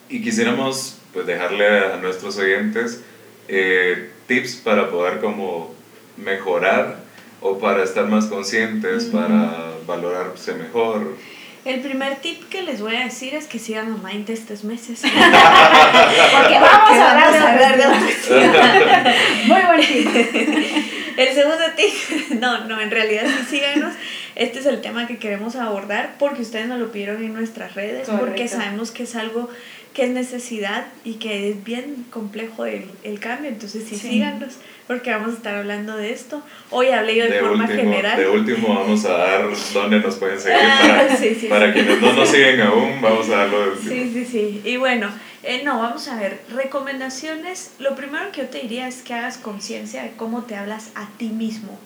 Y 0.09 0.23
quisiéramos 0.23 0.99
pues, 1.13 1.27
dejarle 1.27 1.93
a 1.93 1.97
nuestros 1.97 2.39
oyentes 2.39 3.03
eh, 3.49 4.11
tips 4.27 4.57
para 4.57 4.91
poder 4.91 5.21
como 5.21 5.75
mejorar 6.17 7.01
o 7.41 7.59
para 7.59 7.83
estar 7.85 8.07
más 8.07 8.27
conscientes, 8.27 9.05
para 9.07 9.75
valorarse 9.87 10.55
mejor. 10.55 11.17
El 11.65 11.81
primer 11.81 12.17
tip 12.17 12.49
que 12.49 12.63
les 12.63 12.81
voy 12.81 12.97
a 12.97 13.05
decir 13.05 13.35
es 13.35 13.47
que 13.47 13.59
sigan 13.59 13.93
a 13.93 14.09
Mind 14.09 14.31
estos 14.31 14.65
meses. 14.65 15.01
Porque 15.03 16.59
vamos 16.59 16.99
a 16.99 17.11
hablar 17.13 17.77
de 17.77 17.85
autoestima. 17.85 19.15
Muy 19.47 19.63
buen 19.63 19.81
tip. 19.81 20.97
El 21.19 21.35
segundo 21.35 21.65
tip, 21.77 22.31
no, 22.41 22.65
no, 22.67 22.81
en 22.81 22.91
realidad 22.93 23.25
sí 23.51 23.57
síganos. 23.57 23.93
Este 24.39 24.61
es 24.61 24.67
el 24.67 24.81
tema 24.81 25.09
que 25.09 25.19
queremos 25.19 25.57
abordar 25.57 26.15
porque 26.17 26.43
ustedes 26.43 26.69
nos 26.69 26.79
lo 26.79 26.93
pidieron 26.93 27.25
en 27.25 27.35
nuestras 27.35 27.75
redes, 27.75 28.09
porque 28.09 28.47
sabemos 28.47 28.93
que 28.93 29.03
es 29.03 29.17
algo 29.17 29.51
que 29.93 30.05
es 30.05 30.11
necesidad 30.11 30.87
y 31.05 31.15
que 31.15 31.51
es 31.51 31.65
bien 31.65 32.07
complejo 32.11 32.65
el, 32.65 32.85
el 33.03 33.19
cambio. 33.19 33.51
Entonces 33.51 33.83
sí, 33.89 33.97
síganos 33.97 34.59
porque 34.87 35.11
vamos 35.11 35.31
a 35.31 35.33
estar 35.39 35.57
hablando 35.57 35.97
de 35.97 36.13
esto. 36.13 36.41
Hoy 36.71 36.87
hablé 36.87 37.17
yo 37.17 37.25
de, 37.25 37.41
forma 37.41 37.67
general. 37.67 38.17
De 38.17 38.29
último 38.29 38.77
vamos 38.77 39.05
a 39.07 39.13
dar 39.15 39.45
dónde 39.75 39.99
nos 39.99 40.15
pueden 40.15 40.39
seguir 40.39 40.61
para, 41.49 41.49
para 41.49 41.73
quienes 41.73 42.01
no 42.01 42.13
nos 42.13 42.29
siguen 42.29 42.61
aún, 42.61 43.03
vamos 43.03 43.29
a 43.31 43.39
darlo 43.39 43.61
de 43.61 43.71
último. 43.71 43.91
Sí, 43.91 44.11
sí, 44.13 44.25
sí. 44.25 44.61
Y 44.65 44.77
bueno, 44.77 45.11
eh, 45.43 45.63
no, 45.65 45.79
vamos 45.79 46.09
a 46.09 46.17
ver, 46.17 46.43
recomendaciones, 46.51 47.73
lo 47.79 47.95
primero 47.95 48.33
que 48.33 48.43
yo 48.43 48.49
te 48.49 48.61
diría 48.61 48.89
es 48.89 49.03
que 49.03 49.15
hagas 49.15 49.39
conciencia 49.39 50.03
de 50.03 50.13
cómo 50.13 50.43
te 50.43 50.57
hablas 50.57 50.91
a 50.95 51.09
ti 51.17 51.29
mismo. 51.29 51.79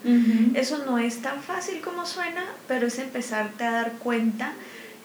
Eso 0.55 0.83
no 0.85 0.97
es 0.97 1.21
tan 1.21 1.41
fácil 1.41 1.81
como 1.81 2.05
suena, 2.05 2.43
pero 2.67 2.87
es 2.87 2.97
empezarte 2.97 3.63
a 3.63 3.71
dar 3.71 3.91
cuenta. 3.93 4.53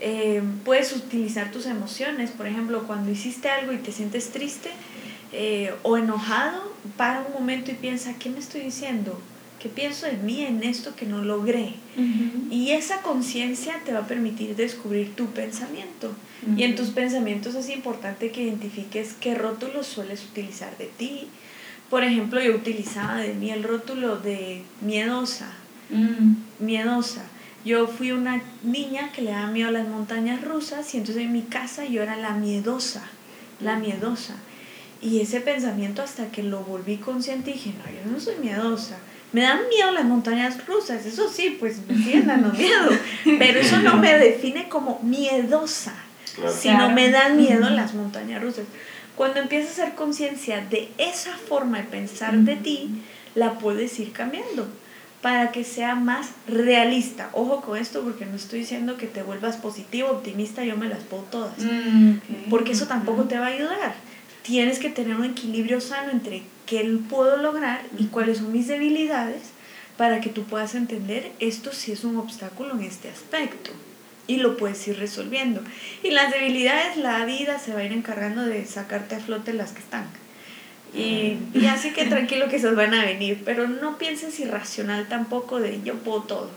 Eh, 0.01 0.43
puedes 0.65 0.95
utilizar 0.95 1.51
tus 1.51 1.67
emociones, 1.67 2.31
por 2.31 2.47
ejemplo, 2.47 2.85
cuando 2.87 3.11
hiciste 3.11 3.51
algo 3.51 3.73
y 3.73 3.79
te 3.79 3.93
sientes 3.93 4.31
triste, 4.31 4.71
eh, 5.33 5.75
o 5.83 5.99
enojado, 5.99 6.73
para 6.97 7.21
un 7.21 7.35
momento 7.35 7.71
y 7.71 7.75
piensa, 7.75 8.15
¿qué 8.19 8.31
me 8.31 8.39
estoy 8.39 8.63
diciendo? 8.63 9.21
¿Qué 9.61 9.69
pienso 9.69 10.07
de 10.07 10.17
mí 10.19 10.43
en 10.43 10.63
esto 10.63 10.95
que 10.95 11.07
no 11.07 11.23
logré? 11.23 11.75
Y 12.51 12.71
esa 12.71 13.03
conciencia 13.03 13.81
te 13.85 13.93
va 13.93 14.01
a 14.01 14.07
permitir 14.07 14.55
descubrir 14.55 15.15
tu 15.17 15.27
pensamiento. 15.27 16.13
Y 16.57 16.63
en 16.63 16.77
tus 16.77 16.91
pensamientos 16.91 17.55
es 17.57 17.69
importante 17.69 18.31
que 18.31 18.45
identifiques 18.45 19.15
qué 19.21 19.35
rótulos 19.35 19.87
sueles 19.87 20.25
utilizar 20.25 20.77
de 20.79 20.87
ti. 20.87 21.27
Por 21.91 22.05
ejemplo, 22.05 22.41
yo 22.41 22.55
utilizaba 22.55 23.17
de 23.17 23.35
mí 23.35 23.51
el 23.51 23.65
rótulo 23.65 24.19
de 24.19 24.63
miedosa. 24.81 25.51
Miedosa. 26.61 27.25
Yo 27.65 27.89
fui 27.89 28.13
una 28.13 28.41
niña 28.63 29.11
que 29.13 29.23
le 29.23 29.33
daba 29.33 29.51
miedo 29.51 29.69
a 29.69 29.73
las 29.73 29.89
montañas 29.89 30.43
rusas 30.45 30.95
y 30.95 30.99
entonces 30.99 31.25
en 31.25 31.33
mi 31.33 31.43
casa 31.43 31.85
yo 31.85 32.03
era 32.03 32.17
la 32.17 32.35
miedosa, 32.35 33.03
la 33.61 33.77
miedosa. 33.77 34.37
Y 35.03 35.21
ese 35.21 35.41
pensamiento 35.41 36.03
hasta 36.03 36.31
que 36.31 36.43
lo 36.43 36.61
volví 36.61 36.97
consciente 36.97 37.53
dije, 37.53 37.73
no, 37.79 37.85
yo 37.93 38.11
no 38.11 38.21
soy 38.21 38.37
miedosa. 38.37 38.99
Me 39.33 39.43
dan 39.43 39.61
miedo 39.69 39.93
las 39.93 40.05
montañas 40.05 40.67
rusas, 40.67 41.05
eso 41.05 41.29
sí, 41.29 41.57
pues 41.61 41.79
me 41.87 41.97
siguen 41.97 42.27
dando 42.27 42.51
miedo, 42.53 42.91
pero 43.39 43.61
eso 43.61 43.79
no 43.81 43.97
me 43.97 44.17
define 44.17 44.69
como 44.69 45.01
miedosa, 45.03 45.95
sino 46.59 46.91
me 46.91 47.11
dan 47.11 47.37
miedo 47.37 47.69
las 47.69 47.95
montañas 47.95 48.43
rusas. 48.43 48.65
Cuando 49.17 49.41
empiezas 49.41 49.79
a 49.79 49.83
hacer 49.83 49.95
conciencia 49.97 50.65
de 50.71 50.89
esa 50.97 51.37
forma 51.37 51.79
de 51.79 51.85
pensar 51.85 52.37
de 52.39 52.57
ti, 52.57 53.03
la 53.35 53.59
puedes 53.59 53.99
ir 53.99 54.13
cambiando 54.13 54.67
para 55.21 55.51
que 55.51 55.65
sea 55.65 55.95
más 55.95 56.31
realista. 56.47 57.29
Ojo 57.33 57.61
con 57.61 57.77
esto 57.77 58.03
porque 58.03 58.25
no 58.25 58.37
estoy 58.37 58.61
diciendo 58.61 58.97
que 58.97 59.07
te 59.07 59.23
vuelvas 59.23 59.57
positivo, 59.57 60.11
optimista, 60.11 60.65
yo 60.65 60.77
me 60.77 60.89
las 60.89 61.03
puedo 61.03 61.25
todas. 61.25 61.59
Mm, 61.59 62.19
porque 62.49 62.73
eso 62.73 62.87
tampoco 62.87 63.25
te 63.25 63.39
va 63.39 63.47
a 63.47 63.51
ayudar. 63.51 63.95
Tienes 64.43 64.79
que 64.79 64.91
tener 64.91 65.17
un 65.17 65.25
equilibrio 65.25 65.81
sano 65.81 66.13
entre 66.13 66.43
qué 66.69 66.99
puedo 67.09 67.37
lograr 67.39 67.83
y 67.99 68.07
cuáles 68.07 68.39
son 68.39 68.53
mis 68.53 68.69
debilidades 68.69 69.43
para 69.97 70.21
que 70.21 70.29
tú 70.29 70.45
puedas 70.45 70.75
entender 70.75 71.33
esto 71.41 71.73
si 71.73 71.93
es 71.93 72.05
un 72.05 72.17
obstáculo 72.19 72.75
en 72.75 72.83
este 72.83 73.09
aspecto. 73.09 73.71
Y 74.27 74.37
lo 74.37 74.59
puedes 74.59 74.87
ir 74.87 74.99
resolviendo. 74.99 75.63
Y 76.03 76.11
las 76.11 76.31
debilidades, 76.31 76.99
la 76.99 77.25
vida 77.25 77.59
se 77.59 77.73
va 77.73 77.81
a 77.81 77.85
ir 77.85 77.93
encargando 77.93 78.43
de 78.43 78.67
sacarte 78.67 79.15
a 79.15 79.21
flote 79.21 79.55
las 79.55 79.73
que 79.73 79.79
están. 79.79 80.05
Y, 80.95 81.39
y, 81.55 81.67
así 81.67 81.93
que 81.93 82.05
tranquilo 82.07 82.49
que 82.49 82.59
se 82.59 82.71
van 82.71 82.95
a 82.95 83.05
venir, 83.05 83.43
pero 83.45 83.69
no 83.69 83.99
pienses 83.99 84.39
irracional 84.41 85.07
tampoco 85.09 85.61
de 85.61 85.83
yo 85.83 85.95
puedo 85.95 86.23
todo. 86.23 86.51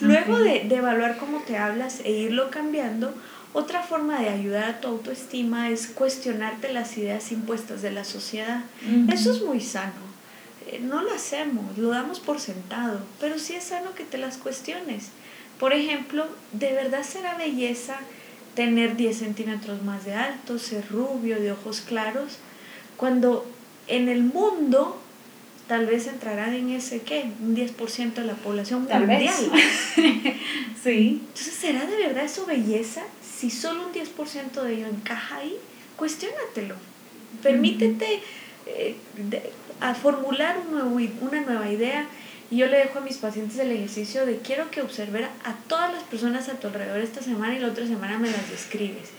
Luego 0.00 0.38
de, 0.38 0.64
de, 0.64 0.76
evaluar 0.76 1.16
cómo 1.16 1.40
te 1.46 1.56
hablas 1.56 2.00
e 2.04 2.10
irlo 2.10 2.50
cambiando, 2.50 3.14
otra 3.54 3.82
forma 3.82 4.20
de 4.20 4.28
ayudar 4.28 4.64
a 4.64 4.80
tu 4.80 4.88
autoestima 4.88 5.70
es 5.70 5.86
cuestionarte 5.86 6.72
las 6.72 6.98
ideas 6.98 7.30
impuestas 7.30 7.82
de 7.82 7.92
la 7.92 8.04
sociedad. 8.04 8.64
Eso 9.10 9.32
es 9.32 9.42
muy 9.42 9.60
sano. 9.60 9.92
Eh, 10.66 10.80
no 10.82 11.02
lo 11.02 11.14
hacemos, 11.14 11.78
lo 11.78 11.90
damos 11.90 12.18
por 12.18 12.40
sentado, 12.40 13.00
pero 13.20 13.38
sí 13.38 13.54
es 13.54 13.64
sano 13.64 13.94
que 13.94 14.02
te 14.02 14.18
las 14.18 14.38
cuestiones. 14.38 15.10
Por 15.60 15.72
ejemplo, 15.72 16.26
¿de 16.52 16.72
verdad 16.72 17.04
será 17.04 17.36
belleza 17.36 17.96
tener 18.56 18.96
10 18.96 19.16
centímetros 19.16 19.82
más 19.84 20.04
de 20.04 20.14
alto, 20.14 20.58
ser 20.58 20.88
rubio, 20.90 21.40
de 21.40 21.52
ojos 21.52 21.80
claros? 21.80 22.38
Cuando 22.96 23.46
en 23.86 24.08
el 24.08 24.24
mundo 24.24 25.00
tal 25.68 25.86
vez 25.86 26.06
entrarán 26.06 26.54
en 26.54 26.70
ese 26.70 27.02
qué, 27.02 27.30
un 27.40 27.56
10% 27.56 28.14
de 28.14 28.24
la 28.24 28.34
población 28.34 28.86
tal 28.86 29.06
mundial. 29.06 29.34
sí. 30.82 31.22
Entonces, 31.22 31.54
¿será 31.54 31.86
de 31.86 31.96
verdad 31.96 32.24
eso 32.24 32.46
belleza? 32.46 33.02
Si 33.36 33.50
solo 33.50 33.86
un 33.86 33.92
10% 33.92 34.62
de 34.62 34.74
ello 34.74 34.86
encaja 34.86 35.36
ahí, 35.36 35.56
cuestiónatelo. 35.96 36.76
Permítete 37.42 38.20
eh, 38.66 38.96
a 39.80 39.94
formular 39.94 40.56
una 40.70 41.40
nueva 41.40 41.70
idea. 41.70 42.06
Y 42.50 42.58
yo 42.58 42.66
le 42.66 42.78
dejo 42.78 42.98
a 42.98 43.02
mis 43.02 43.16
pacientes 43.16 43.58
el 43.58 43.72
ejercicio 43.72 44.26
de 44.26 44.38
quiero 44.38 44.70
que 44.70 44.82
observen 44.82 45.24
a 45.24 45.54
todas 45.66 45.92
las 45.92 46.02
personas 46.04 46.48
a 46.48 46.54
tu 46.54 46.68
alrededor 46.68 47.00
esta 47.00 47.22
semana 47.22 47.56
y 47.56 47.58
la 47.58 47.68
otra 47.68 47.86
semana 47.86 48.18
me 48.18 48.30
las 48.30 48.50
describes. 48.50 49.10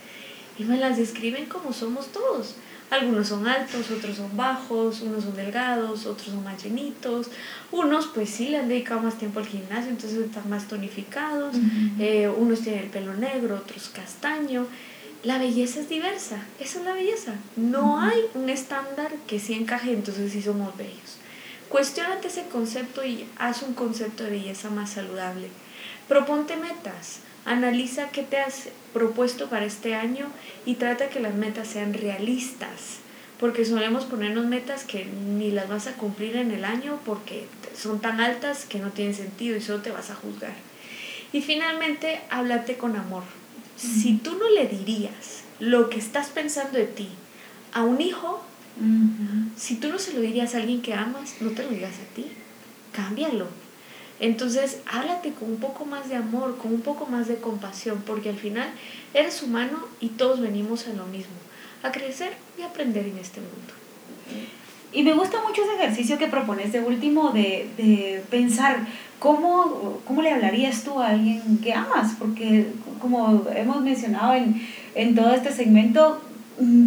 Y 0.58 0.64
me 0.64 0.78
las 0.78 0.96
describen 0.96 1.46
como 1.46 1.72
somos 1.72 2.12
todos. 2.12 2.54
Algunos 2.90 3.28
son 3.28 3.48
altos, 3.48 3.90
otros 3.90 4.16
son 4.16 4.36
bajos, 4.36 5.00
unos 5.00 5.24
son 5.24 5.34
delgados, 5.34 6.06
otros 6.06 6.28
son 6.28 6.44
más 6.44 6.62
llenitos. 6.62 7.28
Unos 7.72 8.06
pues 8.06 8.30
sí 8.30 8.48
le 8.48 8.58
han 8.58 8.68
dedicado 8.68 9.00
más 9.00 9.18
tiempo 9.18 9.40
al 9.40 9.46
gimnasio, 9.46 9.90
entonces 9.90 10.18
están 10.18 10.48
más 10.48 10.68
tonificados. 10.68 11.56
Eh, 11.98 12.28
unos 12.28 12.60
tienen 12.60 12.84
el 12.84 12.90
pelo 12.90 13.14
negro, 13.14 13.56
otros 13.56 13.88
castaño. 13.88 14.66
La 15.24 15.38
belleza 15.38 15.80
es 15.80 15.88
diversa, 15.88 16.38
esa 16.60 16.78
es 16.78 16.84
la 16.84 16.92
belleza. 16.92 17.32
No 17.56 17.98
hay 18.00 18.20
un 18.34 18.48
estándar 18.48 19.12
que 19.26 19.40
sí 19.40 19.54
encaje, 19.54 19.92
entonces 19.92 20.30
sí 20.30 20.40
somos 20.40 20.76
bellos. 20.76 21.16
Cuestiónate 21.68 22.28
ese 22.28 22.44
concepto 22.44 23.04
y 23.04 23.26
haz 23.36 23.62
un 23.62 23.74
concepto 23.74 24.22
de 24.22 24.30
belleza 24.30 24.70
más 24.70 24.90
saludable. 24.90 25.48
Proponte 26.06 26.56
metas. 26.56 27.20
Analiza 27.46 28.10
qué 28.10 28.24
te 28.24 28.38
has 28.38 28.68
propuesto 28.92 29.48
para 29.48 29.64
este 29.64 29.94
año 29.94 30.26
y 30.66 30.74
trata 30.74 31.08
que 31.08 31.20
las 31.20 31.34
metas 31.34 31.68
sean 31.68 31.94
realistas, 31.94 32.98
porque 33.38 33.64
solemos 33.64 34.04
ponernos 34.04 34.46
metas 34.46 34.82
que 34.82 35.04
ni 35.04 35.52
las 35.52 35.68
vas 35.68 35.86
a 35.86 35.92
cumplir 35.92 36.36
en 36.36 36.50
el 36.50 36.64
año 36.64 36.98
porque 37.06 37.46
son 37.76 38.00
tan 38.00 38.20
altas 38.20 38.64
que 38.64 38.80
no 38.80 38.90
tienen 38.90 39.14
sentido 39.14 39.56
y 39.56 39.60
solo 39.60 39.80
te 39.80 39.92
vas 39.92 40.10
a 40.10 40.16
juzgar. 40.16 40.54
Y 41.32 41.40
finalmente, 41.40 42.20
háblate 42.30 42.76
con 42.76 42.96
amor. 42.96 43.22
Si 43.76 44.14
tú 44.16 44.36
no 44.36 44.48
le 44.50 44.66
dirías 44.66 45.44
lo 45.60 45.88
que 45.88 45.98
estás 45.98 46.30
pensando 46.30 46.78
de 46.78 46.86
ti 46.86 47.10
a 47.72 47.84
un 47.84 48.00
hijo, 48.00 48.42
si 49.56 49.76
tú 49.76 49.88
no 49.88 50.00
se 50.00 50.14
lo 50.14 50.20
dirías 50.20 50.54
a 50.54 50.58
alguien 50.58 50.82
que 50.82 50.94
amas, 50.94 51.36
no 51.40 51.50
te 51.50 51.62
lo 51.62 51.68
digas 51.68 51.94
a 51.94 52.14
ti. 52.14 52.26
Cámbialo 52.92 53.65
entonces, 54.18 54.78
háblate 54.90 55.32
con 55.32 55.50
un 55.50 55.56
poco 55.58 55.84
más 55.84 56.08
de 56.08 56.16
amor, 56.16 56.56
con 56.56 56.72
un 56.72 56.80
poco 56.80 57.06
más 57.06 57.28
de 57.28 57.36
compasión, 57.36 58.02
porque 58.06 58.30
al 58.30 58.36
final 58.36 58.68
eres 59.12 59.42
humano 59.42 59.78
y 60.00 60.08
todos 60.08 60.40
venimos 60.40 60.86
a 60.86 60.94
lo 60.94 61.06
mismo, 61.06 61.34
a 61.82 61.92
crecer 61.92 62.32
y 62.58 62.62
aprender 62.62 63.06
en 63.06 63.18
este 63.18 63.40
mundo. 63.40 63.74
Y 64.92 65.02
me 65.02 65.12
gusta 65.12 65.42
mucho 65.46 65.62
ese 65.62 65.74
ejercicio 65.74 66.16
que 66.16 66.28
propones 66.28 66.72
de 66.72 66.80
último 66.80 67.30
de, 67.30 67.68
de 67.76 68.22
pensar 68.30 68.86
cómo, 69.18 70.00
cómo 70.06 70.22
le 70.22 70.32
hablarías 70.32 70.82
tú 70.84 71.00
a 71.00 71.08
alguien 71.08 71.58
que 71.62 71.74
amas, 71.74 72.14
porque 72.18 72.68
como 73.00 73.44
hemos 73.54 73.82
mencionado 73.82 74.34
en, 74.34 74.66
en 74.94 75.14
todo 75.14 75.34
este 75.34 75.52
segmento, 75.52 76.22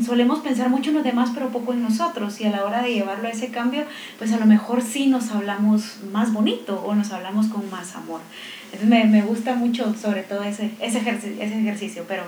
solemos 0.05 0.39
pensar 0.39 0.69
mucho 0.69 0.89
en 0.89 0.95
los 0.95 1.03
demás 1.03 1.29
pero 1.33 1.49
poco 1.49 1.73
en 1.73 1.83
nosotros 1.83 2.39
y 2.41 2.45
a 2.45 2.49
la 2.49 2.65
hora 2.65 2.81
de 2.81 2.93
llevarlo 2.93 3.27
a 3.27 3.31
ese 3.31 3.49
cambio 3.49 3.83
pues 4.17 4.33
a 4.33 4.37
lo 4.37 4.45
mejor 4.45 4.81
sí 4.81 5.07
nos 5.07 5.31
hablamos 5.31 5.97
más 6.11 6.33
bonito 6.33 6.81
o 6.85 6.95
nos 6.95 7.11
hablamos 7.11 7.47
con 7.47 7.69
más 7.69 7.95
amor 7.95 8.21
entonces 8.65 8.89
me, 8.89 9.05
me 9.05 9.21
gusta 9.21 9.55
mucho 9.55 9.93
sobre 9.93 10.23
todo 10.23 10.43
ese, 10.43 10.71
ese, 10.79 10.99
ejercicio, 10.99 11.41
ese 11.41 11.59
ejercicio 11.59 12.05
pero 12.07 12.23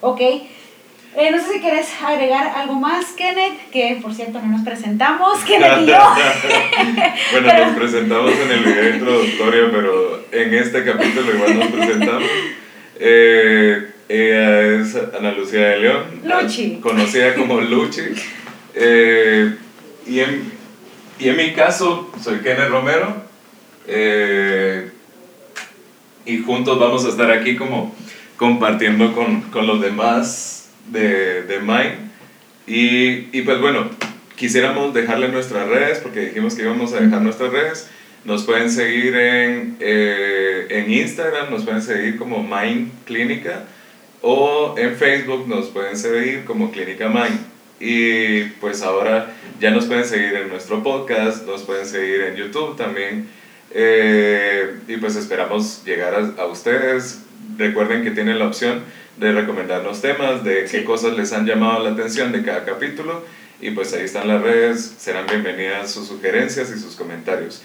ok 0.00 0.20
eh, 1.16 1.30
no 1.32 1.38
sé 1.38 1.54
si 1.54 1.60
quieres 1.60 1.88
agregar 2.04 2.52
algo 2.54 2.74
más, 2.74 3.06
Kenneth, 3.16 3.70
que 3.72 3.98
por 4.00 4.14
cierto 4.14 4.40
no 4.40 4.46
nos 4.46 4.62
presentamos, 4.62 5.40
Kenneth 5.46 5.82
y 5.82 5.86
yo. 5.86 5.98
bueno, 7.32 7.66
nos 7.66 7.76
presentamos 7.76 8.32
en 8.32 8.50
el 8.52 8.64
video 8.64 8.94
introductorio, 8.94 9.72
pero 9.72 10.24
en 10.30 10.54
este 10.54 10.84
capítulo 10.84 11.34
igual 11.34 11.58
nos 11.58 11.68
presentamos. 11.68 12.30
Eh, 13.00 13.69
Ana 15.16 15.32
Lucía 15.32 15.68
de 15.70 15.78
León, 15.78 16.04
conocida 16.80 17.34
como 17.34 17.60
Luchi. 17.60 18.02
Eh, 18.74 19.56
y, 20.06 20.20
en, 20.20 20.52
y, 21.18 21.28
en, 21.28 21.36
mi 21.36 21.52
caso, 21.52 22.10
soy 22.22 22.38
Kenneth 22.38 22.68
Romero. 22.68 23.14
Eh, 23.86 24.90
y 26.26 26.38
juntos 26.38 26.78
vamos 26.78 27.04
a 27.04 27.08
estar 27.08 27.30
aquí 27.30 27.56
como 27.56 27.94
compartiendo 28.36 29.12
con, 29.12 29.42
con 29.42 29.66
los 29.66 29.80
demás 29.80 30.70
de, 30.88 31.42
de 31.42 31.58
Mind. 31.60 32.10
Y, 32.66 33.36
y, 33.36 33.42
pues 33.42 33.60
bueno, 33.60 33.90
quisiéramos 34.36 34.94
dejarle 34.94 35.28
nuestras 35.28 35.68
redes, 35.68 35.98
porque 35.98 36.26
dijimos 36.26 36.54
que 36.54 36.62
íbamos 36.62 36.92
a 36.92 37.00
dejar 37.00 37.22
nuestras 37.22 37.50
redes. 37.52 37.90
Nos 38.24 38.44
pueden 38.44 38.70
seguir 38.70 39.16
en, 39.16 39.76
eh, 39.80 40.66
en 40.68 40.92
Instagram, 40.92 41.50
nos 41.50 41.64
pueden 41.64 41.82
seguir 41.82 42.16
como 42.16 42.42
Mind 42.42 42.90
Clínica 43.06 43.64
o 44.22 44.74
en 44.76 44.96
Facebook 44.96 45.48
nos 45.48 45.66
pueden 45.68 45.96
seguir 45.96 46.44
como 46.44 46.70
Clínica 46.70 47.08
Mind. 47.08 47.40
Y 47.80 48.42
pues 48.60 48.82
ahora 48.82 49.34
ya 49.58 49.70
nos 49.70 49.86
pueden 49.86 50.04
seguir 50.04 50.34
en 50.34 50.48
nuestro 50.48 50.82
podcast, 50.82 51.46
nos 51.46 51.62
pueden 51.62 51.86
seguir 51.86 52.20
en 52.22 52.36
YouTube 52.36 52.76
también. 52.76 53.28
Eh, 53.72 54.80
y 54.88 54.96
pues 54.96 55.16
esperamos 55.16 55.82
llegar 55.84 56.14
a, 56.14 56.42
a, 56.42 56.46
ustedes. 56.46 57.22
Recuerden 57.56 58.04
que 58.04 58.10
tienen 58.10 58.38
la 58.38 58.46
opción 58.46 58.82
de 59.16 59.32
recomendarnos 59.32 60.02
temas, 60.02 60.44
de 60.44 60.66
qué 60.70 60.84
cosas 60.84 61.16
les 61.16 61.32
han 61.32 61.46
llamado 61.46 61.82
la 61.82 61.90
atención 61.90 62.32
de 62.32 62.42
cada 62.42 62.64
capítulo. 62.64 63.24
Y 63.62 63.70
pues 63.70 63.92
ahí 63.92 64.04
están 64.04 64.28
las 64.28 64.42
redes, 64.42 64.94
serán 64.98 65.26
bienvenidas 65.26 65.90
sus 65.90 66.08
sugerencias 66.08 66.70
y 66.70 66.78
sus 66.78 66.96
comentarios. 66.96 67.62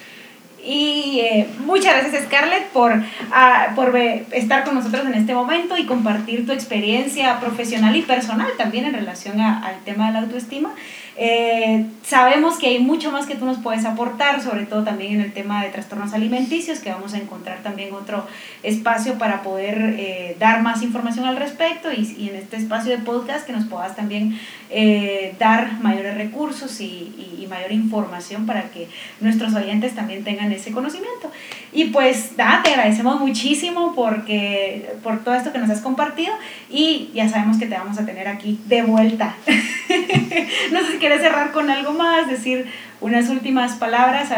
Y 0.66 1.20
eh, 1.20 1.48
muchas 1.60 1.94
gracias 2.02 2.24
Scarlett 2.24 2.68
por, 2.70 2.92
ah, 3.32 3.68
por 3.76 3.96
estar 3.96 4.64
con 4.64 4.76
nosotros 4.76 5.06
en 5.06 5.14
este 5.14 5.36
momento 5.36 5.78
y 5.78 5.86
compartir 5.86 6.46
tu 6.46 6.52
experiencia 6.52 7.40
profesional 7.40 7.96
y 7.96 8.02
personal 8.02 8.48
también 8.58 8.86
en 8.86 8.94
relación 8.94 9.40
al 9.40 9.80
tema 9.86 10.08
de 10.08 10.14
la 10.14 10.20
autoestima. 10.20 10.72
Eh, 11.18 11.86
sabemos 12.04 12.58
que 12.58 12.68
hay 12.68 12.80
mucho 12.80 13.10
más 13.12 13.26
que 13.26 13.36
tú 13.36 13.46
nos 13.46 13.60
puedes 13.60 13.86
aportar, 13.86 14.42
sobre 14.42 14.66
todo 14.66 14.84
también 14.84 15.16
en 15.16 15.22
el 15.22 15.34
tema 15.34 15.64
de 15.64 15.70
trastornos 15.70 16.14
alimenticios, 16.14 16.80
que 16.80 16.92
vamos 16.92 17.14
a 17.14 17.18
encontrar 17.18 17.60
también 17.64 17.94
otro 17.94 18.28
espacio 18.64 19.18
para 19.18 19.42
poder 19.42 19.96
eh, 19.98 20.36
dar 20.40 20.62
más 20.62 20.82
información 20.82 21.26
al 21.26 21.38
respecto 21.38 21.90
y, 21.92 22.30
en 22.30 22.36
este 22.36 22.58
espacio 22.58 22.92
de 22.92 22.98
podcast 23.04 23.46
que 23.46 23.54
nos 23.54 23.66
puedas 23.66 23.96
también 23.96 24.38
eh, 24.70 25.36
dar 25.40 25.80
mayores 25.82 26.18
recursos 26.18 26.82
y, 26.82 27.32
mayor 27.46 27.74
información 27.74 28.48
para 28.48 28.72
que 28.72 28.90
nuestros 29.22 29.54
oyentes 29.54 29.94
también 29.94 30.24
tengan 30.24 30.52
ese 30.52 30.72
conocimiento. 30.72 31.32
Y 31.72 31.86
pues 31.86 32.32
nada, 32.38 32.64
te 32.64 32.72
agradecemos 32.72 33.20
muchísimo 33.20 33.94
porque, 33.96 34.90
por 35.04 35.24
todo 35.24 35.36
esto 35.36 35.54
que 35.54 35.60
nos 35.60 35.70
has 35.70 35.82
compartido 35.82 36.34
y 36.72 37.12
ya 37.14 37.30
sabemos 37.30 37.58
que 37.58 37.68
te 37.68 37.76
vamos 37.76 38.00
a 38.00 38.06
tener 38.08 38.28
aquí 38.28 38.60
de 38.66 38.82
vuelta. 38.82 39.36
no 40.72 40.80
sé 40.80 40.94
si 40.94 40.98
quieres 41.06 41.22
cerrar 41.22 41.52
con 41.52 41.70
algo 41.70 41.94
más, 41.94 42.28
decir 42.28 42.66
unas 43.00 43.30
últimas 43.30 43.74
palabras 43.74 44.30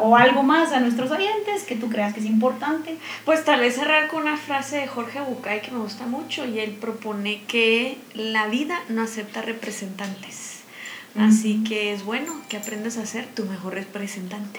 o 0.00 0.16
algo 0.16 0.42
más 0.42 0.72
a 0.72 0.80
nuestros 0.80 1.12
oyentes 1.12 1.62
que 1.62 1.76
tú 1.76 1.88
creas 1.88 2.14
que 2.14 2.18
es 2.18 2.26
importante. 2.26 2.96
Pues 3.24 3.44
tal 3.44 3.60
vez 3.60 3.76
cerrar 3.76 4.08
con 4.08 4.22
una 4.22 4.36
frase 4.36 4.78
de 4.78 4.88
Jorge 4.88 5.20
Bucay 5.20 5.62
que 5.62 5.70
me 5.70 5.78
gusta 5.78 6.04
mucho 6.06 6.44
y 6.44 6.58
él 6.58 6.72
propone 6.80 7.42
que 7.46 7.98
la 8.14 8.48
vida 8.48 8.80
no 8.88 9.02
acepta 9.02 9.40
representantes. 9.40 10.62
Así 11.16 11.62
que 11.62 11.92
es 11.92 12.04
bueno 12.04 12.34
que 12.48 12.56
aprendas 12.56 12.96
a 12.96 13.06
ser 13.06 13.26
tu 13.26 13.44
mejor 13.44 13.74
representante. 13.74 14.58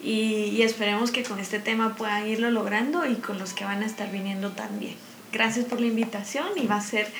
Y, 0.00 0.52
y, 0.54 0.62
esperemos 0.62 1.10
que 1.10 1.24
con 1.24 1.40
este 1.40 1.58
tema 1.58 1.96
puedan 1.96 2.28
irlo 2.28 2.52
logrando 2.52 3.04
y 3.04 3.16
con 3.16 3.38
los 3.38 3.52
que 3.52 3.64
van 3.64 3.82
a 3.82 3.86
estar 3.86 4.12
viniendo 4.12 4.50
también. 4.50 4.94
Gracias 5.32 5.64
por 5.64 5.80
la 5.80 5.88
invitación 5.88 6.46
y 6.54 6.68
va 6.68 6.76
a 6.76 6.80
ser 6.80 7.10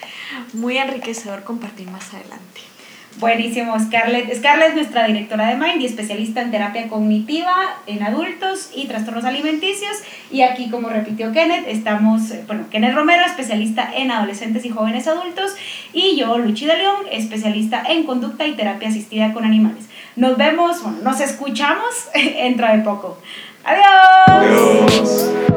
muy 0.53 0.79
enriquecedor 0.79 1.43
compartir 1.43 1.91
más 1.91 2.15
adelante. 2.15 2.74
Buenísimo, 3.19 3.79
Scarlett. 3.79 4.35
Scarlett 4.35 4.71
es 4.71 4.75
nuestra 4.75 5.07
directora 5.07 5.47
de 5.47 5.55
Mind 5.55 5.81
y 5.81 5.87
especialista 5.87 6.43
en 6.43 6.51
terapia 6.51 6.89
cognitiva 6.89 7.55
en 7.87 8.03
adultos 8.03 8.71
y 8.75 8.87
trastornos 8.87 9.25
alimenticios. 9.25 9.97
Y 10.33 10.43
aquí, 10.43 10.69
como 10.69 10.89
repitió 10.89 11.31
Kenneth, 11.33 11.67
estamos, 11.69 12.23
bueno, 12.47 12.67
Kenneth 12.71 12.95
Romero, 12.95 13.25
especialista 13.25 13.89
en 13.95 14.11
adolescentes 14.11 14.65
y 14.65 14.71
jóvenes 14.71 15.07
adultos. 15.07 15.55
Y 15.93 16.17
yo, 16.17 16.39
Luchi 16.39 16.67
de 16.67 16.77
León, 16.77 17.07
especialista 17.11 17.85
en 17.89 18.03
conducta 18.03 18.47
y 18.47 18.53
terapia 18.53 18.89
asistida 18.89 19.33
con 19.33 19.45
animales. 19.45 19.85
Nos 20.17 20.37
vemos, 20.37 20.83
bueno, 20.83 20.99
nos 21.03 21.21
escuchamos 21.21 22.09
dentro 22.15 22.67
de 22.67 22.79
poco. 22.79 23.19
Adiós. 23.65 24.91
Adiós. 24.91 25.54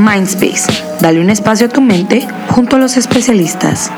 Mindspace. 0.00 0.82
Dale 1.00 1.20
un 1.20 1.28
espacio 1.28 1.66
a 1.66 1.68
tu 1.68 1.82
mente 1.82 2.26
junto 2.48 2.76
a 2.76 2.78
los 2.78 2.96
especialistas. 2.96 3.90